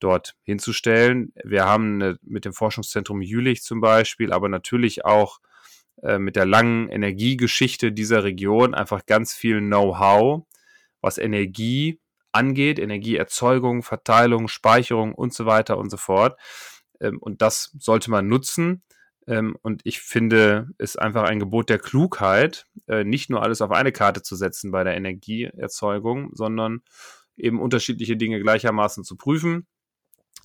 [0.00, 1.32] dort hinzustellen.
[1.44, 5.38] Wir haben mit dem Forschungszentrum Jülich zum Beispiel, aber natürlich auch
[6.02, 10.42] äh, mit der langen Energiegeschichte dieser Region einfach ganz viel Know-how,
[11.02, 12.00] was Energie
[12.32, 16.36] angeht, Energieerzeugung, Verteilung, Speicherung und so weiter und so fort.
[17.00, 18.82] Ähm, und das sollte man nutzen.
[19.26, 23.70] Ähm, und ich finde es einfach ein Gebot der Klugheit, äh, nicht nur alles auf
[23.70, 26.82] eine Karte zu setzen bei der Energieerzeugung, sondern
[27.36, 29.66] eben unterschiedliche Dinge gleichermaßen zu prüfen.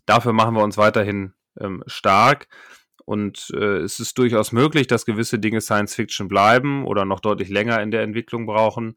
[0.06, 2.48] Dafür machen wir uns weiterhin ähm, stark.
[3.06, 7.50] Und äh, es ist durchaus möglich, dass gewisse Dinge Science Fiction bleiben oder noch deutlich
[7.50, 8.96] länger in der Entwicklung brauchen.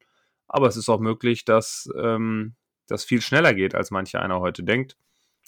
[0.48, 2.54] Aber es ist auch möglich, dass ähm,
[2.88, 4.96] das viel schneller geht, als manche einer heute denkt.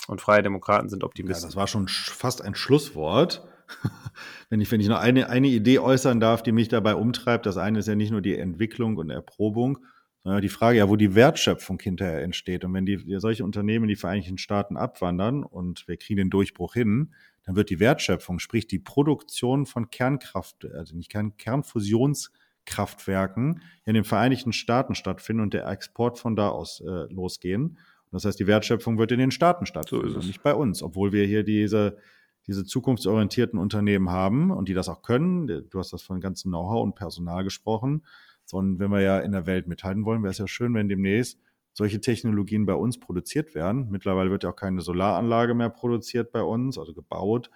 [0.09, 1.43] Und Freie Demokraten sind Optimisten.
[1.43, 3.47] Ja, das war schon fast ein Schlusswort.
[4.51, 7.57] wenn ich, wenn ich noch eine, eine Idee äußern darf, die mich dabei umtreibt, das
[7.57, 9.79] eine ist ja nicht nur die Entwicklung und Erprobung,
[10.25, 12.65] sondern die Frage ja, wo die Wertschöpfung hinterher entsteht.
[12.65, 16.73] Und wenn die, solche Unternehmen in die Vereinigten Staaten abwandern und wir kriegen den Durchbruch
[16.75, 17.13] hin,
[17.45, 24.05] dann wird die Wertschöpfung, sprich die Produktion von Kernkraft, also nicht Kern, Kernfusionskraftwerken in den
[24.05, 27.77] Vereinigten Staaten stattfinden und der Export von da aus äh, losgehen.
[28.11, 31.27] das heißt, die Wertschöpfung wird in den Staaten stattfinden, so nicht bei uns, obwohl wir
[31.27, 31.99] hier diese
[32.47, 35.47] diese zukunftsorientierten Unternehmen haben und die das auch können.
[35.71, 38.05] Du hast das von ganzem Know-how und Personal gesprochen.
[38.45, 41.39] Sondern wenn wir ja in der Welt mithalten wollen, wäre es ja schön, wenn demnächst
[41.73, 43.89] solche Technologien bei uns produziert werden.
[43.91, 47.51] Mittlerweile wird ja auch keine Solaranlage mehr produziert bei uns, also gebaut,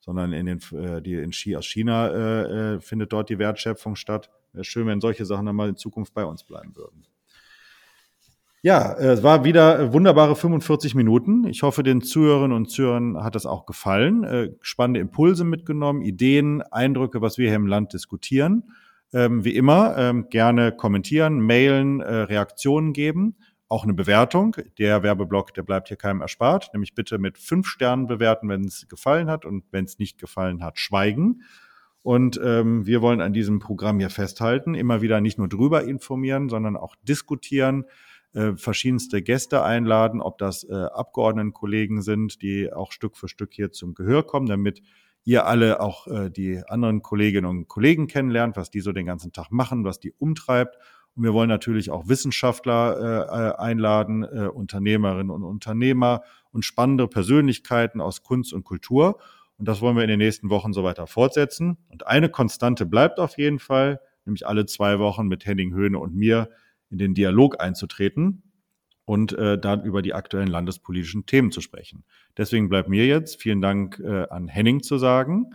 [0.00, 3.96] sondern in den, äh, die in China, aus China äh, äh, findet dort die Wertschöpfung
[3.96, 4.30] statt.
[4.52, 7.06] Wäre schön, wenn solche Sachen dann mal in Zukunft bei uns bleiben würden.
[8.64, 11.48] Ja, es war wieder wunderbare 45 Minuten.
[11.48, 14.22] Ich hoffe, den Zuhörerinnen und Zuhörern hat das auch gefallen.
[14.22, 18.70] Äh, spannende Impulse mitgenommen, Ideen, Eindrücke, was wir hier im Land diskutieren.
[19.12, 23.34] Ähm, wie immer, ähm, gerne kommentieren, mailen, äh, Reaktionen geben,
[23.66, 24.54] auch eine Bewertung.
[24.78, 26.70] Der Werbeblock, der bleibt hier keinem erspart.
[26.72, 30.62] Nämlich bitte mit fünf Sternen bewerten, wenn es gefallen hat und wenn es nicht gefallen
[30.62, 31.42] hat, schweigen.
[32.02, 36.48] Und ähm, wir wollen an diesem Programm hier festhalten, immer wieder nicht nur drüber informieren,
[36.48, 37.86] sondern auch diskutieren,
[38.34, 43.72] äh, verschiedenste Gäste einladen, ob das äh, Abgeordnetenkollegen sind, die auch Stück für Stück hier
[43.72, 44.82] zum Gehör kommen, damit
[45.24, 49.32] ihr alle auch äh, die anderen Kolleginnen und Kollegen kennenlernt, was die so den ganzen
[49.32, 50.76] Tag machen, was die umtreibt.
[51.14, 57.06] Und wir wollen natürlich auch Wissenschaftler äh, äh einladen, äh, Unternehmerinnen und Unternehmer und spannende
[57.08, 59.18] Persönlichkeiten aus Kunst und Kultur.
[59.58, 61.76] Und das wollen wir in den nächsten Wochen so weiter fortsetzen.
[61.88, 66.14] Und eine Konstante bleibt auf jeden Fall, nämlich alle zwei Wochen mit Henning Höhne und
[66.14, 66.48] mir
[66.92, 68.44] in den Dialog einzutreten
[69.04, 72.04] und äh, dann über die aktuellen landespolitischen Themen zu sprechen.
[72.36, 75.54] Deswegen bleibt mir jetzt vielen Dank äh, an Henning zu sagen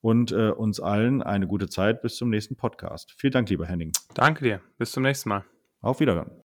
[0.00, 3.12] und äh, uns allen eine gute Zeit bis zum nächsten Podcast.
[3.18, 3.92] Vielen Dank, lieber Henning.
[4.14, 4.60] Danke dir.
[4.78, 5.44] Bis zum nächsten Mal.
[5.80, 6.45] Auf Wiederhören.